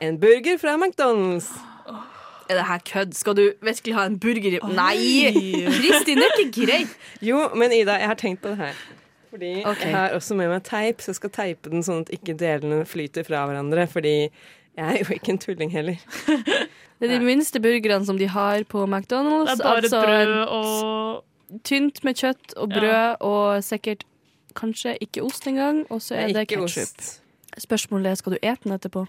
en 0.00 0.18
burger 0.18 0.58
fra 0.58 0.74
McDonald's. 0.78 1.50
Er 2.48 2.54
det 2.56 2.66
her 2.66 2.78
kødd? 2.92 3.12
Skal 3.14 3.36
du 3.36 3.42
virkelig 3.62 3.94
ha 3.94 4.06
en 4.08 4.18
burger 4.18 4.54
i 4.56 4.60
Nei! 4.72 5.32
Kristin, 5.78 6.20
det 6.20 6.28
er 6.28 6.38
ikke 6.44 6.66
greit. 6.66 6.94
Jo, 7.24 7.42
men 7.54 7.72
Ida, 7.76 7.98
jeg 8.00 8.08
har 8.08 8.18
tenkt 8.20 8.42
på 8.42 8.54
det 8.54 8.56
her. 8.62 8.78
Fordi 9.30 9.50
okay. 9.64 9.90
jeg 9.90 9.96
har 9.96 10.14
også 10.16 10.34
med 10.38 10.48
meg 10.48 10.62
teip, 10.64 11.02
så 11.04 11.12
jeg 11.12 11.18
skal 11.18 11.30
teipe 11.34 11.70
den 11.70 11.84
sånn 11.84 12.06
at 12.06 12.12
ikke 12.16 12.32
delene 12.40 12.84
flyter 12.88 13.26
fra 13.28 13.42
hverandre. 13.50 13.84
Fordi 13.92 14.14
jeg 14.78 14.84
er 14.86 15.00
jo 15.02 15.16
ikke 15.18 15.34
en 15.34 15.40
tulling 15.42 15.72
heller. 15.74 16.00
Det 16.98 17.06
er 17.06 17.18
de 17.18 17.26
minste 17.26 17.60
burgerne 17.62 18.06
som 18.08 18.18
de 18.18 18.26
har 18.26 18.64
på 18.66 18.86
McDonald's. 18.86 19.52
Det 19.52 19.60
er 19.60 19.64
bare 19.64 19.82
altså 19.84 20.00
brød 20.02 20.36
og 20.58 21.24
Tynt 21.64 22.02
med 22.04 22.18
kjøtt 22.20 22.52
og 22.60 22.68
brød, 22.68 22.82
Ja. 22.92 23.14
og 23.24 23.64
sikkert 23.64 24.02
kanskje 24.56 24.98
ikke 25.00 25.22
ost 25.24 25.46
engang. 25.48 25.86
Og 25.88 26.02
så 26.02 26.14
er 26.14 26.28
er 26.28 26.32
det 26.32 26.48
ketchup 26.48 26.66
ketsjup. 26.66 26.82
ost. 26.82 27.22
Spørsmålet 27.58 28.10
er 28.10 28.14
skal 28.20 28.32
du 28.32 28.38
ete 28.42 28.64
den 28.64 28.72
etterpå. 28.72 29.06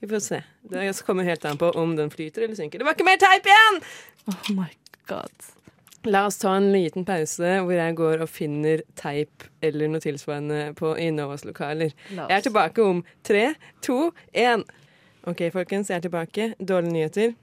Vi 0.00 0.08
får 0.08 0.20
se. 0.20 0.42
Det 0.62 1.02
kommer 1.06 1.24
helt 1.24 1.44
an 1.44 1.58
på 1.58 1.70
om 1.70 1.96
den 1.96 2.10
flyter 2.10 2.42
eller 2.42 2.54
synker. 2.54 2.78
Det 2.78 2.86
var 2.86 2.94
ikke 2.94 3.06
mer 3.08 3.18
teip 3.22 3.46
igjen! 3.50 3.80
Oh 4.30 4.50
my 4.54 4.68
god. 5.10 5.48
La 6.06 6.26
oss 6.28 6.38
ta 6.38 6.52
en 6.54 6.70
liten 6.72 7.04
pause 7.04 7.56
hvor 7.66 7.74
jeg 7.74 7.96
går 7.98 8.22
og 8.22 8.30
finner 8.30 8.84
teip 8.96 9.48
eller 9.64 9.90
noe 9.90 10.02
tilsvarende 10.04 10.60
på 10.78 10.92
i 11.00 11.08
Novas 11.14 11.42
lokaler. 11.48 11.90
Jeg 12.14 12.36
er 12.36 12.44
tilbake 12.46 12.84
om 12.86 13.02
tre, 13.26 13.48
to, 13.82 14.12
én. 14.30 14.62
OK, 15.26 15.48
folkens, 15.52 15.90
jeg 15.90 15.98
er 15.98 16.06
tilbake. 16.06 16.52
Dårlige 16.62 16.94
nyheter. 16.94 17.34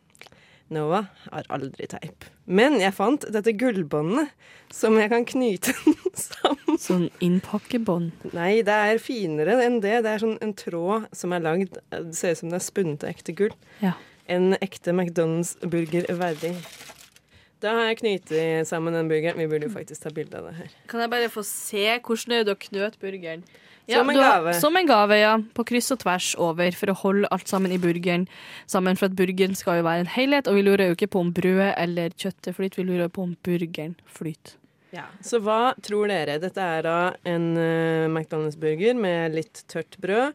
Nova 0.73 1.03
har 1.29 1.45
aldri 1.53 1.85
teip. 1.89 2.25
Men 2.49 2.79
jeg 2.81 2.93
fant 2.97 3.25
dette 3.33 3.53
gullbåndet 3.53 4.31
som 4.73 4.97
jeg 4.97 5.11
kan 5.11 5.25
knyte 5.29 5.75
den 5.85 6.15
sammen. 6.17 6.79
Sånn 6.81 7.05
innpakkebånd? 7.23 8.25
Nei, 8.33 8.63
det 8.65 8.73
er 8.73 9.01
finere 9.03 9.59
enn 9.65 9.77
det. 9.83 9.99
Det 10.05 10.15
er 10.15 10.23
sånn 10.23 10.39
en 10.45 10.55
tråd 10.57 11.05
som 11.15 11.35
er 11.35 11.45
lagd 11.45 11.77
Det 11.93 12.17
ser 12.17 12.33
ut 12.33 12.41
som 12.41 12.51
det 12.53 12.59
er 12.59 12.65
spunnet 12.65 13.05
av 13.05 13.13
ekte 13.13 13.35
gull. 13.37 13.53
Ja. 13.83 13.93
En 14.25 14.55
ekte 14.57 14.95
McDonald's-burger 14.95 16.09
verdig. 16.17 16.55
Da 17.63 17.71
har 17.77 17.87
jeg 17.91 17.99
knyttet 18.01 18.67
sammen 18.69 18.93
den 18.97 19.07
burgeren. 19.09 19.37
Vi 19.39 19.47
burde 19.49 19.69
jo 19.69 19.73
faktisk 19.73 20.03
ta 20.03 20.11
bilde 20.13 20.41
av 20.41 20.49
det 20.49 20.57
her. 20.57 20.73
Kan 20.91 21.05
jeg 21.05 21.13
bare 21.13 21.29
få 21.33 21.45
se 21.45 21.85
hvordan 22.01 22.33
det 22.35 22.41
er 22.41 22.57
å 22.57 22.63
knøte 22.65 23.01
burgeren? 23.01 23.45
Som 23.89 24.09
en 24.09 24.17
gave. 24.17 24.51
har-. 24.51 24.59
Som 24.59 24.75
en 24.79 24.89
gave, 24.89 25.17
ja. 25.19 25.37
På 25.53 25.65
kryss 25.67 25.91
og 25.93 26.01
tvers 26.01 26.33
over, 26.41 26.71
for 26.77 26.91
å 26.91 26.97
holde 27.03 27.31
alt 27.31 27.49
sammen 27.51 27.73
i 27.75 27.79
burgeren 27.81 28.27
sammen. 28.71 28.97
For 28.97 29.11
at 29.11 29.17
burgeren 29.17 29.55
skal 29.57 29.81
jo 29.81 29.87
være 29.87 30.05
en 30.05 30.13
helhet, 30.17 30.49
og 30.49 30.57
vi 30.57 30.65
lurer 30.65 30.89
jo 30.89 30.97
ikke 30.97 31.11
på 31.15 31.23
om 31.25 31.33
brødet 31.35 31.73
eller 31.77 32.13
kjøttet 32.17 32.57
flyter, 32.57 32.81
vi 32.81 32.89
lurer 32.91 33.11
på 33.13 33.25
om 33.27 33.35
burgeren 33.45 33.97
flyter. 34.05 34.59
Så 35.25 35.41
hva 35.43 35.73
tror 35.83 36.07
dere? 36.07 36.37
Dette 36.39 36.61
er 36.61 36.85
da 36.85 36.99
en 37.27 37.49
uh, 37.57 38.05
McDonald's-burger 38.07 38.95
med 38.95 39.35
litt 39.35 39.65
tørt 39.71 39.97
brød, 39.99 40.31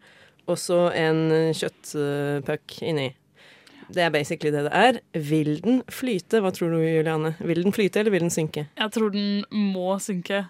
og 0.50 0.58
så 0.60 0.90
en 0.96 1.22
uh, 1.32 1.56
kjøttpuck 1.56 2.80
inni. 2.84 3.10
Det 3.90 4.04
er 4.04 4.12
basically 4.14 4.52
det 4.54 4.66
det 4.68 4.72
er. 4.76 5.00
Vil 5.16 5.56
den 5.64 5.80
flyte? 5.90 6.42
Hva 6.44 6.52
tror 6.54 6.76
du, 6.76 6.78
Juliane? 6.84 7.34
Vil 7.40 7.64
den 7.64 7.74
flyte, 7.74 8.02
eller 8.02 8.14
vil 8.14 8.26
den 8.26 8.34
synke? 8.34 8.68
Jeg 8.78 8.94
tror 8.94 9.10
den 9.14 9.40
må 9.50 9.96
synke. 10.02 10.44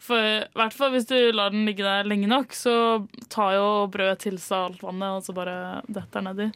For 0.00 0.16
i 0.16 0.56
hvert 0.56 0.76
fall 0.76 0.94
hvis 0.94 1.08
du 1.10 1.16
lar 1.36 1.52
den 1.52 1.66
ligge 1.68 1.84
der 1.84 2.08
lenge 2.08 2.28
nok, 2.30 2.54
så 2.56 2.74
tar 3.32 3.58
jo 3.58 3.66
brødet 3.92 4.22
til 4.24 4.38
seg 4.40 4.70
alt 4.70 4.84
vannet, 4.84 5.18
og 5.18 5.26
så 5.26 5.34
bare 5.36 5.56
detter 5.92 6.24
nedi. 6.24 6.48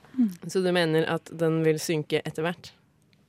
Så 0.48 0.64
du 0.64 0.70
mener 0.72 1.04
at 1.12 1.28
den 1.28 1.60
vil 1.66 1.80
synke 1.82 2.22
etter 2.24 2.46
hvert? 2.46 2.72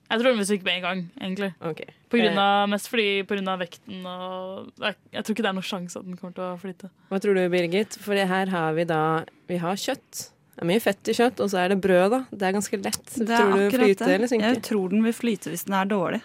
Jeg 0.05 0.21
tror 0.21 0.29
den 0.29 0.37
vil 0.39 0.47
synke 0.47 0.67
med 0.67 0.77
en 0.77 0.85
gang, 0.85 0.99
egentlig. 1.17 1.49
Okay. 1.65 1.95
På 2.13 2.19
grunn 2.21 2.37
av, 2.37 2.67
mest 2.69 2.87
fordi 2.91 3.25
pga. 3.27 3.55
vekten 3.57 4.05
og 4.05 4.69
jeg, 4.79 4.95
jeg 5.17 5.25
tror 5.25 5.35
ikke 5.35 5.45
det 5.45 5.49
er 5.49 5.57
noen 5.57 5.67
sjanse 5.71 5.99
at 5.99 6.05
den 6.05 6.19
kommer 6.19 6.37
til 6.37 6.45
å 6.45 6.53
flyte. 6.61 6.91
Hva 7.09 7.19
tror 7.23 7.35
du, 7.35 7.41
Birgit? 7.51 7.97
For 8.05 8.15
her 8.33 8.53
har 8.53 8.77
vi 8.77 8.85
da 8.87 9.01
Vi 9.49 9.57
har 9.61 9.81
kjøtt. 9.81 10.29
Det 10.55 10.63
er 10.63 10.69
mye 10.69 10.79
fett 10.79 11.09
i 11.11 11.17
kjøtt, 11.17 11.41
og 11.43 11.49
så 11.51 11.59
er 11.65 11.73
det 11.73 11.81
brød, 11.83 12.05
da. 12.13 12.21
Det 12.31 12.47
er 12.47 12.55
ganske 12.55 12.79
lett. 12.79 13.03
Det 13.11 13.25
er 13.25 13.41
tror 13.41 13.51
du 13.51 13.63
akkurat 13.65 13.81
flyte 13.81 14.05
det. 14.05 14.13
eller 14.13 14.31
synke? 14.31 14.53
Jeg 14.53 14.63
tror 14.69 14.93
den 14.93 15.03
vil 15.03 15.17
flyte 15.17 15.51
hvis 15.51 15.65
den 15.67 15.75
er 15.75 15.89
dårlig. 15.91 16.21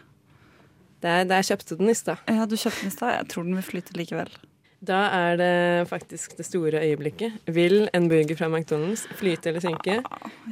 Det 1.00 1.10
er 1.10 1.28
der 1.28 1.44
kjøpte 1.46 1.76
den 1.80 1.90
i 1.90 1.96
stad. 1.96 2.20
Ja, 2.28 2.44
du 2.44 2.56
kjøpte 2.56 2.84
den 2.84 2.92
i 2.92 2.96
stad. 2.96 3.12
Jeg 3.16 3.28
tror 3.32 3.46
den 3.48 3.56
vil 3.56 3.66
flyte 3.66 3.96
likevel. 3.96 4.32
Da 4.80 5.00
er 5.12 5.36
det 5.36 5.88
faktisk 5.88 6.36
det 6.38 6.46
store 6.48 6.80
øyeblikket. 6.80 7.32
Vil 7.46 7.88
en 7.94 8.08
burger 8.08 8.36
fra 8.36 8.48
McDonald's 8.48 9.04
flyte 9.16 9.52
eller 9.52 9.60
synke? 9.64 10.00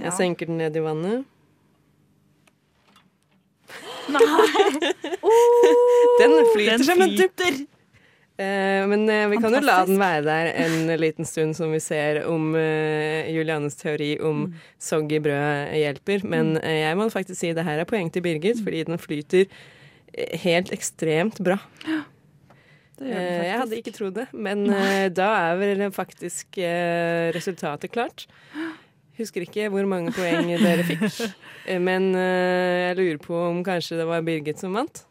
Jeg 0.02 0.12
senker 0.16 0.48
den 0.48 0.60
ned 0.60 0.76
i 0.76 0.84
vannet. 0.84 1.24
Nei! 4.08 4.24
Den 6.20 6.32
flyter 6.54 6.84
som 6.84 7.02
en 7.04 7.12
dupper! 7.16 7.58
dupp. 7.58 7.74
Eh, 8.38 8.84
men 8.86 9.02
eh, 9.10 9.26
vi 9.32 9.40
kan 9.42 9.52
jo 9.52 9.60
la 9.64 9.80
den 9.86 9.98
være 9.98 10.22
der 10.22 10.48
en 10.62 10.92
liten 11.00 11.26
stund, 11.26 11.56
som 11.58 11.72
vi 11.74 11.80
ser 11.82 12.20
om 12.30 12.52
eh, 12.56 13.26
Julianes 13.34 13.74
teori 13.80 14.12
om 14.22 14.44
soggy 14.78 15.18
brød 15.24 15.74
hjelper. 15.74 16.22
Men 16.24 16.54
eh, 16.62 16.84
jeg 16.84 16.98
må 17.00 17.08
faktisk 17.12 17.40
si 17.40 17.50
det 17.56 17.66
her 17.66 17.82
er 17.82 17.88
poeng 17.88 18.12
til 18.14 18.22
Birgit, 18.22 18.62
fordi 18.62 18.84
den 18.86 19.02
flyter 19.02 19.50
helt 20.44 20.72
ekstremt 20.74 21.38
bra. 21.44 21.58
Den 22.98 23.12
Eh, 23.14 23.44
Jeg 23.46 23.58
hadde 23.60 23.76
ikke 23.78 23.92
trodd 23.94 24.14
det, 24.18 24.24
men 24.34 24.64
Nei. 24.66 25.08
da 25.14 25.28
er 25.52 25.58
vel 25.60 25.84
faktisk 25.94 26.58
eh, 26.58 27.28
resultatet 27.36 27.92
klart. 27.94 28.24
Husker 29.18 29.42
ikke 29.46 29.68
hvor 29.70 29.86
mange 29.86 30.10
poeng 30.14 30.50
dere 30.62 30.82
fikk, 30.86 31.04
eh, 31.70 31.78
men 31.78 32.08
eh, 32.18 32.88
jeg 32.90 32.96
lurer 32.98 33.20
på 33.22 33.38
om 33.52 33.62
kanskje 33.66 34.00
det 34.00 34.06
var 34.10 34.22
Birgit 34.26 34.58
som 34.58 34.74
vant. 34.74 35.04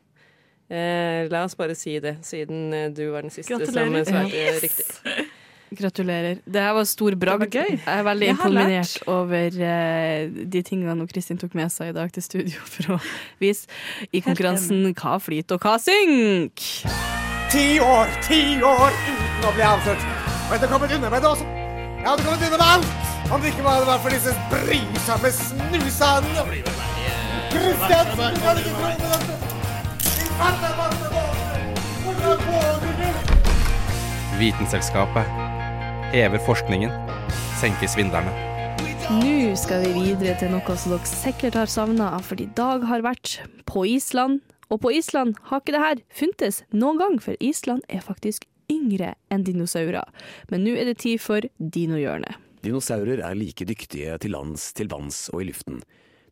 Eh, 0.68 1.30
la 1.32 1.46
oss 1.48 1.56
bare 1.56 1.76
si 1.80 1.94
det, 2.04 2.18
siden 2.28 2.74
eh, 2.76 2.90
du 2.92 3.06
var 3.14 3.24
den 3.24 3.32
siste 3.32 3.56
Gratulerer. 3.56 4.04
som 4.04 4.12
svarte 4.12 4.36
Yes. 4.36 4.62
riktig. 4.64 4.86
Gratulerer. 5.76 6.38
Det 6.46 6.62
her 6.62 6.72
var 6.78 6.84
stor 6.88 7.16
bragd. 7.20 7.56
Jeg 7.56 7.80
er 7.86 8.04
veldig 8.04 8.28
Jeg 8.28 8.36
har 8.36 8.48
imponert 8.48 8.98
over 9.08 9.58
uh, 9.60 10.46
de 10.54 10.62
tingene 10.64 11.08
Kristin 11.12 11.38
tok 11.38 11.56
med 11.60 11.72
seg 11.74 11.92
i 11.92 11.96
dag 11.98 12.12
til 12.14 12.24
studio 12.24 12.64
for 12.74 12.96
å 12.96 13.00
vise 13.42 13.68
i 14.12 14.22
konkurransen 14.24 14.94
hva 14.94 15.18
flyter 15.20 15.60
og 15.60 15.68
hva 15.68 15.76
synker. 15.82 16.88
Ti 17.52 17.80
år, 17.84 18.08
ti 18.28 18.42
år 18.64 18.92
uten 18.92 19.48
å 19.48 19.54
bli 19.56 19.64
avslørt. 19.68 20.08
Og 20.48 20.56
jeg 20.56 20.60
hadde 20.60 20.72
kommet 20.72 20.96
unna 20.96 21.12
med 21.12 21.24
det 21.24 21.32
også. 21.34 21.48
Jeg 21.98 22.08
hadde 22.08 22.24
kommet 22.28 22.48
unna 22.48 22.58
med 22.58 22.68
alt. 22.68 22.90
Om 23.28 23.44
det 23.44 23.52
ikke 23.52 23.68
hadde 23.68 23.88
var 23.88 24.00
for 24.04 24.16
disse 24.16 24.32
brysomme 24.52 25.32
snusene. 25.36 26.48
Kristian, 27.52 28.06
du 28.08 28.40
kan 28.44 28.64
ikke 28.64 28.76
tro 28.80 28.92
på 29.04 29.12
dette. 29.12 29.36
Din 30.16 30.32
fatter 30.40 30.72
masse. 30.80 31.08
Hvordan? 32.08 32.68
Vitenselskapet 34.40 35.47
hever 36.12 36.40
forskningen, 36.40 36.92
senker 37.60 37.90
svindlerne. 37.92 38.32
Nå 39.08 39.56
skal 39.60 39.84
vi 39.86 39.94
videre 39.96 40.36
til 40.40 40.52
noe 40.52 40.76
som 40.80 40.94
dere 40.94 41.10
sikkert 41.10 41.58
har 41.60 41.72
savna, 41.72 42.12
fordi 42.24 42.48
Dag 42.56 42.86
har 42.88 43.04
vært 43.06 43.40
på 43.68 43.86
Island. 43.88 44.42
Og 44.68 44.82
på 44.84 44.92
Island 44.92 45.38
har 45.48 45.62
ikke 45.62 45.76
det 45.76 45.84
her 45.84 46.02
funtes 46.12 46.62
noen 46.76 47.00
gang, 47.00 47.20
for 47.24 47.40
Island 47.40 47.86
er 47.88 48.04
faktisk 48.04 48.48
yngre 48.72 49.14
enn 49.32 49.46
dinosaurer. 49.48 50.08
Men 50.52 50.66
nå 50.68 50.76
er 50.76 50.90
det 50.90 51.00
tid 51.04 51.24
for 51.24 51.48
Dinohjørnet. 51.60 52.36
Dinosaurer 52.66 53.22
er 53.24 53.38
like 53.38 53.68
dyktige 53.68 54.18
til 54.20 54.36
lands, 54.36 54.74
til 54.76 54.92
vanns 54.92 55.28
og 55.32 55.44
i 55.44 55.50
luften. 55.52 55.80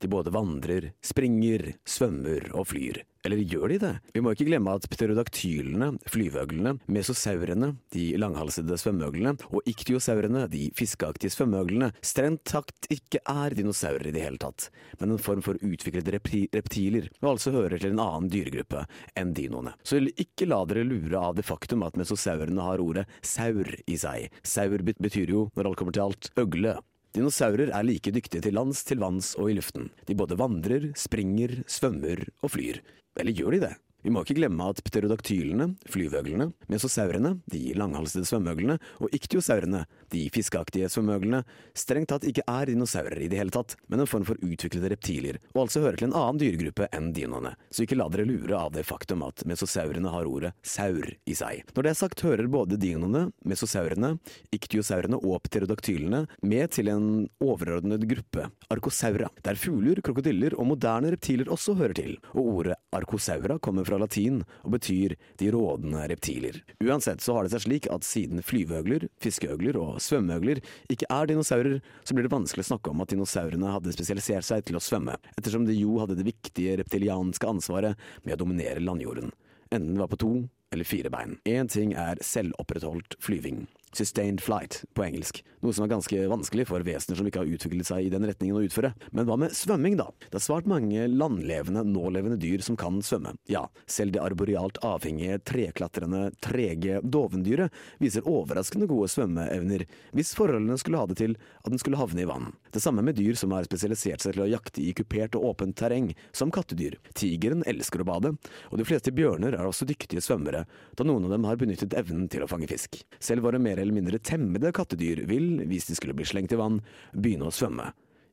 De 0.02 0.12
både 0.12 0.34
vandrer, 0.36 0.92
springer, 1.06 1.74
svømmer 1.88 2.52
og 2.56 2.70
flyr. 2.74 3.04
Eller 3.26 3.42
gjør 3.42 3.72
de 3.72 3.78
det? 3.82 3.94
Vi 4.14 4.22
må 4.22 4.36
ikke 4.36 4.46
glemme 4.46 4.76
at 4.78 4.86
pterodaktylene, 4.92 5.96
flyveøglene, 6.14 6.76
mesosaurene, 6.94 7.72
de 7.96 8.04
langhalsede 8.22 8.78
svømmeøglene, 8.78 9.34
og 9.50 9.66
iktiosaurene, 9.72 10.46
de 10.52 10.68
fiskeaktige 10.78 11.34
svømmeøglene, 11.34 11.90
strengt 12.06 12.46
takt 12.52 12.90
ikke 12.94 13.24
er 13.26 13.58
dinosaurer 13.58 14.12
i 14.12 14.14
det 14.14 14.28
hele 14.28 14.42
tatt, 14.42 14.70
men 15.02 15.16
en 15.16 15.26
form 15.26 15.42
for 15.46 15.58
utviklede 15.58 16.14
reptiler, 16.14 17.10
og 17.24 17.32
altså 17.34 17.56
hører 17.56 17.80
til 17.82 17.96
en 17.96 18.04
annen 18.06 18.30
dyregruppe 18.30 18.86
enn 19.18 19.34
dinoene. 19.34 19.74
Så 19.82 20.04
ikke 20.06 20.50
la 20.52 20.62
dere 20.70 20.86
lure 20.86 21.26
av 21.32 21.40
det 21.40 21.48
faktum 21.50 21.86
at 21.88 21.98
mesosaurene 21.98 22.70
har 22.70 22.84
ordet 22.84 23.08
saur 23.26 23.74
i 23.90 23.98
seg. 23.98 24.30
Saur 24.46 24.86
betyr 24.86 25.34
jo, 25.34 25.48
når 25.58 25.72
alt 25.72 25.82
kommer 25.82 25.98
til 25.98 26.06
alt, 26.06 26.30
øgle. 26.38 26.78
Dinosaurer 27.16 27.72
er 27.72 27.86
like 27.88 28.12
dyktige 28.12 28.44
til 28.44 28.58
lands, 28.58 28.84
til 28.84 29.00
vanns 29.00 29.34
og 29.40 29.48
i 29.48 29.56
luften. 29.56 29.88
De 30.08 30.18
både 30.20 30.36
vandrer, 30.40 30.90
springer, 31.00 31.62
svømmer 31.72 32.26
og 32.44 32.52
flyr. 32.52 32.82
Eller 33.16 33.36
gjør 33.38 33.56
de 33.56 33.62
det? 33.70 33.76
Vi 34.06 34.12
må 34.14 34.22
ikke 34.22 34.36
glemme 34.38 34.68
at 34.70 34.84
pterodaktylene, 34.86 35.66
flyveøglene, 35.90 36.52
mesosaurene, 36.70 37.32
de 37.50 37.62
langhalsede 37.74 38.28
svømmeøglene, 38.30 38.76
og 39.02 39.16
iktiosaurene, 39.18 39.80
de 40.14 40.20
fiskeaktige 40.30 40.92
svømmeøglene, 40.94 41.40
strengt 41.74 42.12
tatt 42.12 42.28
ikke 42.30 42.44
er 42.46 42.70
dinosaurer 42.70 43.24
i 43.26 43.30
det 43.32 43.40
hele 43.40 43.54
tatt, 43.56 43.74
men 43.90 44.04
en 44.04 44.10
form 44.12 44.28
for 44.28 44.38
utviklede 44.46 44.92
reptiler, 44.94 45.40
og 45.56 45.64
altså 45.64 45.82
hører 45.82 45.98
til 45.98 46.12
en 46.12 46.18
annen 46.20 46.42
dyregruppe 46.44 46.86
enn 46.94 47.08
dinoene. 47.18 47.56
Så 47.74 47.88
ikke 47.88 47.98
la 47.98 48.06
dere 48.14 48.28
lure 48.30 48.60
av 48.60 48.76
det 48.76 48.84
faktum 48.86 49.24
at 49.26 49.42
mesosaurene 49.50 50.14
har 50.14 50.30
ordet 50.30 50.54
saur 50.62 51.10
i 51.26 51.40
seg. 51.42 51.66
Når 51.74 51.88
det 51.88 51.94
er 51.96 52.00
sagt, 52.04 52.22
hører 52.28 52.52
både 52.60 52.78
dinoene, 52.78 53.32
mesosaurene, 53.42 54.20
iktiosaurene 54.54 55.18
og 55.18 55.42
pterodaktylene 55.50 56.28
med 56.46 56.78
til 56.78 56.94
en 56.94 57.10
overordnet 57.42 58.06
gruppe, 58.14 58.52
arkosaura, 58.70 59.34
der 59.42 59.58
fugler, 59.58 60.06
krokodiller 60.06 60.54
og 60.62 60.70
moderne 60.76 61.16
reptiler 61.18 61.50
også 61.50 61.74
hører 61.82 61.98
til, 61.98 62.16
og 62.38 62.54
ordet 62.54 62.80
arkosaura 62.94 63.58
kommer 63.58 63.82
fra 63.88 63.95
latin 64.02 64.42
og 64.64 64.74
betyr 64.76 65.16
de 65.40 65.52
rådende 65.54 66.04
reptiler. 66.12 66.62
Uansett 66.84 67.24
så 67.24 67.38
har 67.38 67.46
det 67.46 67.54
seg 67.56 67.66
slik 67.66 67.90
at 67.94 68.08
siden 68.08 68.44
flyveøgler, 68.46 69.08
fiskeøgler 69.24 69.80
og 69.82 70.02
svømmeøgler 70.04 70.62
ikke 70.92 71.10
er 71.12 71.32
dinosaurer, 71.32 71.80
så 72.04 72.18
blir 72.18 72.28
det 72.28 72.34
vanskelig 72.36 72.66
å 72.66 72.72
snakke 72.74 72.92
om 72.92 73.06
at 73.06 73.14
dinosaurene 73.14 73.74
hadde 73.78 73.96
spesialisert 73.96 74.48
seg 74.48 74.66
til 74.68 74.80
å 74.80 74.84
svømme, 74.84 75.18
ettersom 75.36 75.68
de 75.68 75.78
jo 75.78 76.00
hadde 76.02 76.20
det 76.20 76.28
viktige 76.28 76.80
reptilianske 76.82 77.50
ansvaret 77.50 78.06
med 78.24 78.38
å 78.38 78.44
dominere 78.44 78.84
landjorden. 78.84 79.34
Enten 79.72 79.96
det 79.96 80.04
var 80.04 80.12
på 80.12 80.22
to 80.22 80.34
eller 80.74 80.88
fire 80.88 81.10
bein. 81.14 81.38
Én 81.48 81.70
ting 81.72 81.94
er 81.98 82.20
selvopprettholdt 82.24 83.18
flyving. 83.24 83.66
Sustained 83.96 84.42
flight 84.44 84.82
på 84.94 85.06
engelsk, 85.06 85.40
noe 85.64 85.72
som 85.72 85.86
er 85.86 85.94
ganske 85.94 86.26
vanskelig 86.28 86.66
for 86.68 86.84
vesener 86.84 87.16
som 87.16 87.28
ikke 87.30 87.40
har 87.46 87.52
utviklet 87.56 87.88
seg 87.88 88.08
i 88.08 88.10
den 88.12 88.26
retningen 88.28 88.58
å 88.60 88.64
utføre. 88.66 88.92
Men 89.16 89.28
hva 89.30 89.38
med 89.40 89.56
svømming, 89.56 89.96
da? 89.96 90.10
Det 90.28 90.42
er 90.42 90.44
svært 90.44 90.68
mange 90.68 91.06
landlevende, 91.08 91.86
nålevende 91.88 92.36
dyr 92.42 92.64
som 92.66 92.76
kan 92.80 93.00
svømme. 93.06 93.38
Ja, 93.48 93.64
selv 93.88 94.12
det 94.16 94.24
arborealt 94.24 94.82
avhengige, 94.84 95.40
treklatrende, 95.48 96.26
trege 96.44 97.00
dovendyret 97.02 97.72
viser 98.04 98.28
overraskende 98.28 98.90
gode 98.92 99.08
svømmeevner, 99.14 99.86
hvis 100.12 100.34
forholdene 100.36 100.76
skulle 100.82 101.00
ha 101.00 101.08
det 101.08 101.20
til 101.22 101.38
at 101.64 101.72
den 101.72 101.80
skulle 101.80 102.02
havne 102.02 102.26
i 102.26 102.28
vann. 102.28 102.52
Det 102.76 102.84
samme 102.84 103.06
med 103.06 103.16
dyr 103.16 103.40
som 103.40 103.56
har 103.56 103.64
spesialisert 103.68 104.26
seg 104.26 104.36
til 104.36 104.44
å 104.44 104.50
jakte 104.52 104.84
i 104.84 104.92
kupert 104.98 105.40
og 105.40 105.54
åpent 105.54 105.78
terreng, 105.80 106.12
som 106.36 106.52
kattedyr. 106.52 107.00
Tigeren 107.16 107.64
elsker 107.64 108.04
å 108.04 108.10
bade, 108.12 108.36
og 108.68 108.76
de 108.76 108.88
fleste 108.88 109.16
bjørner 109.16 109.56
er 109.56 109.64
også 109.64 109.88
dyktige 109.88 110.24
svømmere, 110.26 110.66
da 111.00 111.08
noen 111.08 111.30
av 111.30 111.38
dem 111.38 111.48
har 111.48 111.64
benyttet 111.64 111.96
evnen 111.96 112.28
til 112.28 112.44
å 112.44 112.52
fange 112.52 112.68
fisk. 112.68 113.00
Selv 113.24 113.48
våre 113.48 113.62
mer 113.62 113.80
eller 113.86 114.00
mindre 114.00 114.20
temmede 114.20 114.74
kattedyr 114.76 115.24
vil, 115.30 115.62
hvis 115.70 115.88
de 115.90 115.96
skulle 115.98 116.18
bli 116.18 116.28
slengt 116.28 116.56
i 116.56 116.60
vann, 116.60 116.82
begynne 117.14 117.48
å 117.48 117.54
svømme. 117.54 117.92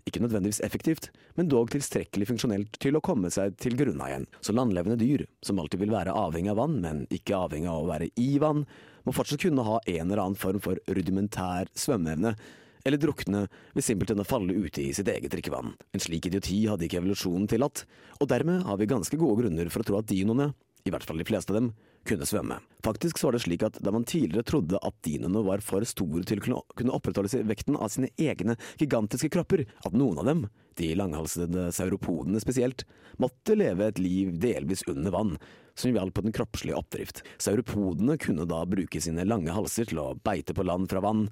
Ikke 0.09 0.23
nødvendigvis 0.23 0.62
effektivt, 0.67 1.11
men 1.38 1.51
dog 1.51 1.71
tilstrekkelig 1.71 2.27
funksjonelt 2.33 2.79
til 2.83 2.99
å 2.99 3.03
komme 3.05 3.31
seg 3.31 3.55
til 3.62 3.77
grunna 3.79 4.09
igjen. 4.09 4.27
Så 4.43 4.55
landlevende 4.55 4.99
dyr, 4.99 5.29
som 5.47 5.61
alltid 5.62 5.85
vil 5.85 5.95
være 5.95 6.15
avhengig 6.19 6.51
av 6.51 6.59
vann, 6.59 6.81
men 6.83 7.05
ikke 7.15 7.38
avhengig 7.38 7.71
av 7.71 7.85
å 7.85 7.91
være 7.93 8.09
i 8.19 8.33
vann, 8.43 8.65
må 9.07 9.15
fortsatt 9.15 9.45
kunne 9.45 9.67
ha 9.67 9.79
en 9.85 10.09
eller 10.09 10.25
annen 10.25 10.38
form 10.38 10.59
for 10.62 10.81
rudimentær 10.91 11.71
svømmeevne, 11.79 12.35
eller 12.83 12.99
drukne 12.99 13.45
ved 13.77 13.87
simpelthen 13.87 14.23
å 14.23 14.27
falle 14.27 14.57
ute 14.59 14.83
i 14.83 14.91
sitt 14.97 15.07
eget 15.11 15.31
drikkevann. 15.37 15.77
En 15.95 16.03
slik 16.03 16.27
idioti 16.27 16.65
hadde 16.67 16.88
ikke 16.88 16.99
evolusjonen 16.99 17.47
tillatt, 17.51 17.85
og 18.19 18.31
dermed 18.31 18.67
har 18.67 18.81
vi 18.81 18.91
ganske 18.91 19.19
gode 19.21 19.45
grunner 19.45 19.71
for 19.71 19.85
å 19.85 19.87
tro 19.87 20.01
at 20.01 20.11
dinoene, 20.11 20.51
i 20.85 20.92
hvert 20.92 21.07
fall 21.07 21.21
de 21.21 21.27
fleste 21.27 21.53
av 21.53 21.61
dem, 21.61 21.73
kunne 22.09 22.27
svømme. 22.27 22.59
Faktisk 22.83 23.21
så 23.21 23.29
var 23.29 23.37
det 23.37 23.42
slik 23.45 23.62
at 23.66 23.79
da 23.85 23.92
man 23.95 24.07
tidligere 24.09 24.47
trodde 24.47 24.81
at 24.83 24.97
dinoene 25.07 25.45
var 25.47 25.62
for 25.62 25.87
store 25.87 26.25
til 26.27 26.42
å 26.42 26.62
kunne 26.75 26.97
opprettholde 26.97 27.45
vekten 27.47 27.79
av 27.79 27.92
sine 27.95 28.11
egne 28.18 28.57
gigantiske 28.81 29.31
kropper, 29.33 29.64
at 29.87 29.95
noen 29.95 30.18
av 30.18 30.27
dem, 30.27 30.45
de 30.81 30.90
langhalsede 30.99 31.68
sauropodene 31.77 32.42
spesielt, 32.42 32.87
måtte 33.23 33.55
leve 33.59 33.87
et 33.87 34.03
liv 34.03 34.35
delvis 34.42 34.83
under 34.90 35.14
vann, 35.14 35.37
som 35.79 35.95
gjaldt 35.95 36.16
på 36.16 36.27
den 36.27 36.35
kroppslige 36.35 36.79
oppdrift. 36.79 37.23
Sauropodene 37.38 38.18
kunne 38.21 38.49
da 38.51 38.64
bruke 38.68 39.01
sine 39.01 39.27
lange 39.29 39.55
halser 39.55 39.88
til 39.88 40.03
å 40.03 40.12
beite 40.27 40.57
på 40.57 40.66
land 40.66 40.90
fra 40.90 41.05
vann, 41.05 41.29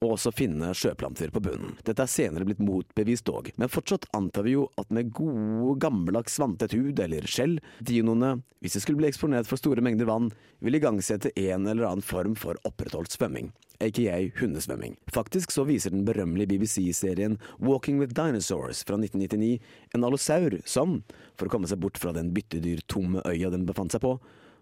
og 0.00 0.14
også 0.14 0.30
finne 0.32 0.70
sjøplanter 0.72 1.28
på 1.28 1.42
bunnen. 1.44 1.74
Dette 1.84 2.06
er 2.06 2.08
senere 2.08 2.46
blitt 2.48 2.62
motbevist 2.64 3.28
òg, 3.28 3.50
men 3.60 3.68
fortsatt 3.68 4.06
antar 4.16 4.46
vi 4.46 4.54
jo 4.54 4.62
at 4.80 4.88
med 4.96 5.10
god 5.12 5.76
gammeldags 5.84 6.38
vanntett 6.40 6.72
hud 6.72 7.02
eller 7.04 7.28
skjell, 7.28 7.58
dinoene, 7.84 8.38
hvis 8.64 8.78
de 8.78 8.80
skulle 8.80 9.02
bli 9.02 9.10
eksponert 9.10 9.48
for 9.50 9.60
store 9.60 9.84
mengder 9.84 10.08
vann, 10.08 10.30
vil 10.64 10.78
igangsette 10.80 11.34
en 11.36 11.68
eller 11.68 11.90
annen 11.90 12.04
form 12.04 12.32
for 12.32 12.56
opprettholdt 12.64 13.12
svømming 13.12 13.52
aka 13.80 14.16
hundesvømming. 14.40 14.96
Faktisk 15.12 15.52
så 15.52 15.64
viser 15.64 15.90
den 15.90 16.04
berømmelige 16.04 16.52
BBC-serien 16.52 17.38
Walking 17.58 18.00
with 18.00 18.14
Dinosaurs 18.14 18.84
fra 18.84 18.98
1999 19.00 19.58
en 19.96 20.04
allosaur 20.04 20.60
som, 20.68 21.00
for 21.36 21.48
å 21.48 21.52
komme 21.54 21.70
seg 21.70 21.80
bort 21.80 22.00
fra 22.00 22.12
den 22.16 22.32
byttedyrtomme 22.36 23.24
øya 23.28 23.52
den 23.52 23.66
befant 23.68 23.96
seg 23.96 24.04
på, 24.04 24.18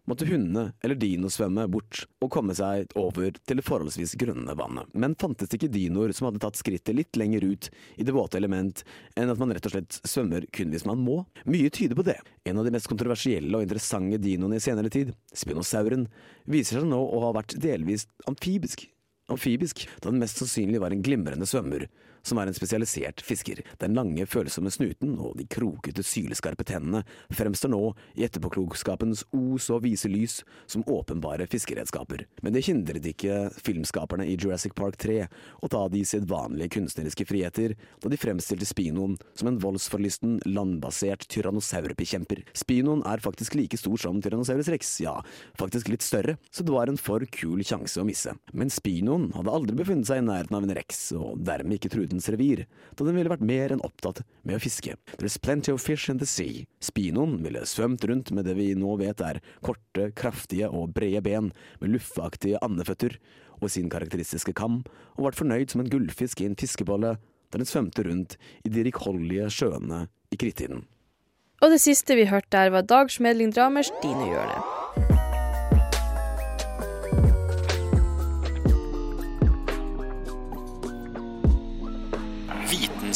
måtte 0.08 0.26
hundene 0.28 0.72
eller 0.84 0.98
dinosvømme 0.98 1.66
bort 1.70 2.02
og 2.24 2.32
komme 2.32 2.56
seg 2.56 2.90
over 2.98 3.36
til 3.38 3.60
det 3.60 3.66
forholdsvis 3.66 4.16
grønne 4.20 4.56
vannet. 4.58 4.90
Men 4.94 5.16
fantes 5.20 5.50
det 5.50 5.60
ikke 5.60 5.72
dinoer 5.74 6.14
som 6.16 6.28
hadde 6.28 6.42
tatt 6.42 6.58
skrittet 6.58 6.96
litt 6.96 7.18
lenger 7.20 7.46
ut 7.46 7.70
i 7.96 8.06
det 8.06 8.16
våte 8.16 8.40
element 8.40 8.84
enn 9.18 9.32
at 9.32 9.40
man 9.40 9.54
rett 9.54 9.68
og 9.68 9.76
slett 9.76 10.00
svømmer 10.02 10.48
kun 10.54 10.74
hvis 10.74 10.86
man 10.88 11.02
må? 11.04 11.20
Mye 11.48 11.72
tyder 11.74 11.98
på 11.98 12.06
det. 12.08 12.18
En 12.48 12.60
av 12.60 12.66
de 12.66 12.74
mest 12.74 12.90
kontroversielle 12.90 13.52
og 13.54 13.66
interessante 13.66 14.20
dinoene 14.22 14.58
i 14.58 14.64
senere 14.64 14.92
tid, 14.92 15.14
spinosauren, 15.36 16.08
viser 16.48 16.80
seg 16.80 16.88
nå 16.88 16.98
å 16.98 17.26
ha 17.26 17.34
vært 17.36 17.58
delvis 17.60 18.08
amfibisk 18.28 18.88
amfibisk, 19.28 19.84
da 20.00 20.10
den 20.10 20.22
mest 20.22 20.40
sannsynlig 20.40 20.80
var 20.82 20.94
en 20.94 21.02
glimrende 21.04 21.46
svømmer, 21.48 21.86
som 22.22 22.40
er 22.40 22.50
en 22.50 22.56
spesialisert 22.56 23.22
fisker. 23.24 23.62
Den 23.82 23.96
lange, 23.98 24.26
følsomme 24.28 24.72
snuten 24.72 25.16
og 25.18 25.36
de 25.38 25.46
krokete, 25.50 26.04
syleskarpe 26.06 26.66
tennene 26.68 27.04
fremstår 27.34 27.72
nå 27.72 27.82
i 28.18 28.26
etterpåklokskapens 28.26 29.24
os 29.36 29.68
og 29.74 29.84
vise 29.86 30.10
lys 30.10 30.40
som 30.66 30.84
åpenbare 30.88 31.48
fiskeredskaper. 31.50 32.26
Men 32.42 32.54
det 32.54 32.66
hindret 32.68 33.06
ikke 33.08 33.48
filmskaperne 33.62 34.26
i 34.28 34.36
Jurassic 34.36 34.74
Park 34.78 34.98
3 35.00 35.20
å 35.62 35.70
ta 35.70 35.84
de 35.92 36.04
sedvanlige 36.06 36.76
kunstneriske 36.78 37.26
friheter, 37.28 37.74
da 38.02 38.12
de 38.12 38.20
fremstilte 38.20 38.68
Spinoen 38.68 39.16
som 39.38 39.50
en 39.50 39.60
voldsforlysten, 39.62 40.38
landbasert 40.48 41.26
tyrannosaurbekjemper. 41.32 42.44
Spinoen 42.56 43.04
er 43.08 43.22
faktisk 43.24 43.56
like 43.58 43.78
stor 43.80 43.98
som 44.00 44.20
Tyrannosaurus 44.22 44.70
rex, 44.72 44.92
ja, 45.04 45.16
faktisk 45.58 45.90
litt 45.92 46.04
større, 46.06 46.38
så 46.50 46.64
det 46.66 46.74
var 46.74 46.90
en 46.90 47.00
for 47.00 47.24
kul 47.32 47.62
sjanse 47.66 48.00
å 48.00 48.06
misse. 48.06 48.34
Men 48.52 48.72
Spinoen 48.72 49.30
hadde 49.36 49.54
aldri 49.54 49.76
befunnet 49.78 50.08
seg 50.08 50.22
i 50.22 50.26
nærheten 50.26 50.58
av 50.58 50.66
en 50.66 50.76
rex, 50.78 51.02
og 51.16 51.42
dermed 51.46 51.78
ikke 51.78 51.92
truet 51.92 52.07
dens 52.10 52.28
revir, 52.32 52.64
da 52.96 53.06
den 53.06 53.16
ville 53.16 53.30
vært 53.32 53.44
mer 53.44 53.74
enn 53.74 53.84
opptatt 53.86 54.22
med 54.42 54.58
å 54.58 54.62
fiske. 54.62 54.96
There's 55.20 55.38
plenty 55.40 55.72
of 55.74 55.82
fish 55.84 56.10
in 56.10 56.20
the 56.20 56.28
sea. 56.28 56.66
Spinoen 56.84 57.38
ville 57.44 57.64
svømt 57.68 58.04
rundt 58.08 58.32
med 58.34 58.48
det 58.48 58.56
vi 58.58 58.72
nå 58.78 58.96
vet 59.00 59.22
er 59.24 59.42
korte, 59.64 60.10
kraftige 60.18 60.70
og 60.70 60.94
brede 60.96 61.22
ben 61.26 61.52
med 61.82 61.94
luffeaktige 61.94 62.60
andeføtter 62.64 63.18
og 63.58 63.72
sin 63.74 63.90
karakteristiske 63.90 64.54
kam, 64.56 64.82
og 65.18 65.28
vært 65.28 65.40
fornøyd 65.40 65.72
som 65.72 65.82
en 65.82 65.90
gullfisk 65.92 66.42
i 66.42 66.48
en 66.48 66.58
fiskebolle 66.58 67.16
da 67.48 67.60
den 67.60 67.68
svømte 67.68 68.04
rundt 68.06 68.36
i 68.64 68.72
de 68.72 68.84
rikholdige 68.86 69.48
sjøene 69.52 70.06
i 70.32 70.40
krittiden. 70.40 70.84
Og 71.58 71.72
det 71.74 71.80
siste 71.82 72.14
vi 72.14 72.28
hørte 72.30 72.52
der, 72.54 72.70
var 72.70 72.86
Dag 72.86 73.10
Smedling 73.10 73.50
Dramers 73.54 73.90
Dinehjørnet. 74.02 74.77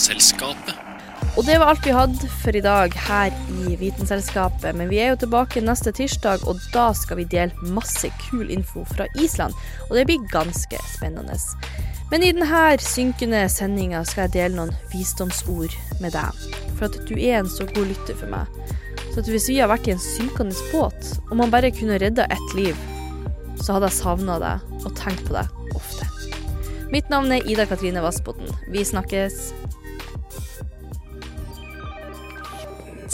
Vitenselskapet. 0.02 0.74
Og 1.38 1.44
det 1.46 1.60
var 1.60 1.68
alt 1.70 1.84
vi 1.86 1.92
hadde 1.94 2.28
for 2.42 2.56
i 2.58 2.62
dag 2.64 2.94
her 3.06 3.34
i 3.62 3.76
Vitenselskapet. 3.78 4.74
Men 4.74 4.90
vi 4.90 4.98
er 4.98 5.12
jo 5.12 5.20
tilbake 5.22 5.62
neste 5.62 5.92
tirsdag, 5.94 6.42
og 6.50 6.58
da 6.74 6.88
skal 6.98 7.20
vi 7.20 7.28
dele 7.30 7.70
masse 7.70 8.10
kul 8.24 8.50
info 8.50 8.82
fra 8.90 9.06
Island. 9.14 9.54
Og 9.86 9.94
det 9.94 10.08
blir 10.08 10.26
ganske 10.32 10.80
spennende. 10.96 11.38
Men 12.10 12.26
i 12.26 12.32
denne 12.34 12.64
synkende 12.82 13.44
sendinga 13.46 14.02
skal 14.02 14.26
jeg 14.26 14.34
dele 14.40 14.58
noen 14.58 14.74
visdomsord 14.90 15.78
med 16.02 16.18
deg. 16.18 16.44
For 16.74 16.90
at 16.90 16.98
du 17.06 17.14
er 17.14 17.38
en 17.38 17.54
så 17.54 17.70
god 17.70 17.94
lytter 17.94 18.18
for 18.18 18.34
meg. 18.34 18.50
Så 19.14 19.22
hvis 19.30 19.46
vi 19.54 19.60
har 19.62 19.70
vært 19.70 19.86
i 19.86 19.94
en 19.94 20.02
synkende 20.02 20.58
båt, 20.74 21.14
og 21.30 21.38
man 21.44 21.54
bare 21.54 21.70
kunne 21.70 22.02
redda 22.02 22.26
ett 22.26 22.58
liv, 22.58 22.74
så 23.62 23.78
hadde 23.78 23.92
jeg 23.92 24.02
savna 24.02 24.42
deg 24.42 24.78
og 24.82 24.96
tenkt 24.98 25.28
på 25.30 25.38
deg 25.38 25.78
ofte. 25.78 26.10
Mitt 26.90 27.06
navn 27.08 27.30
er 27.30 27.46
Ida 27.46 27.70
Katrine 27.70 28.02
Vassbotn. 28.02 28.50
Vi 28.74 28.82
snakkes. 28.82 29.52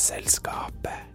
selskapet. 0.08 1.07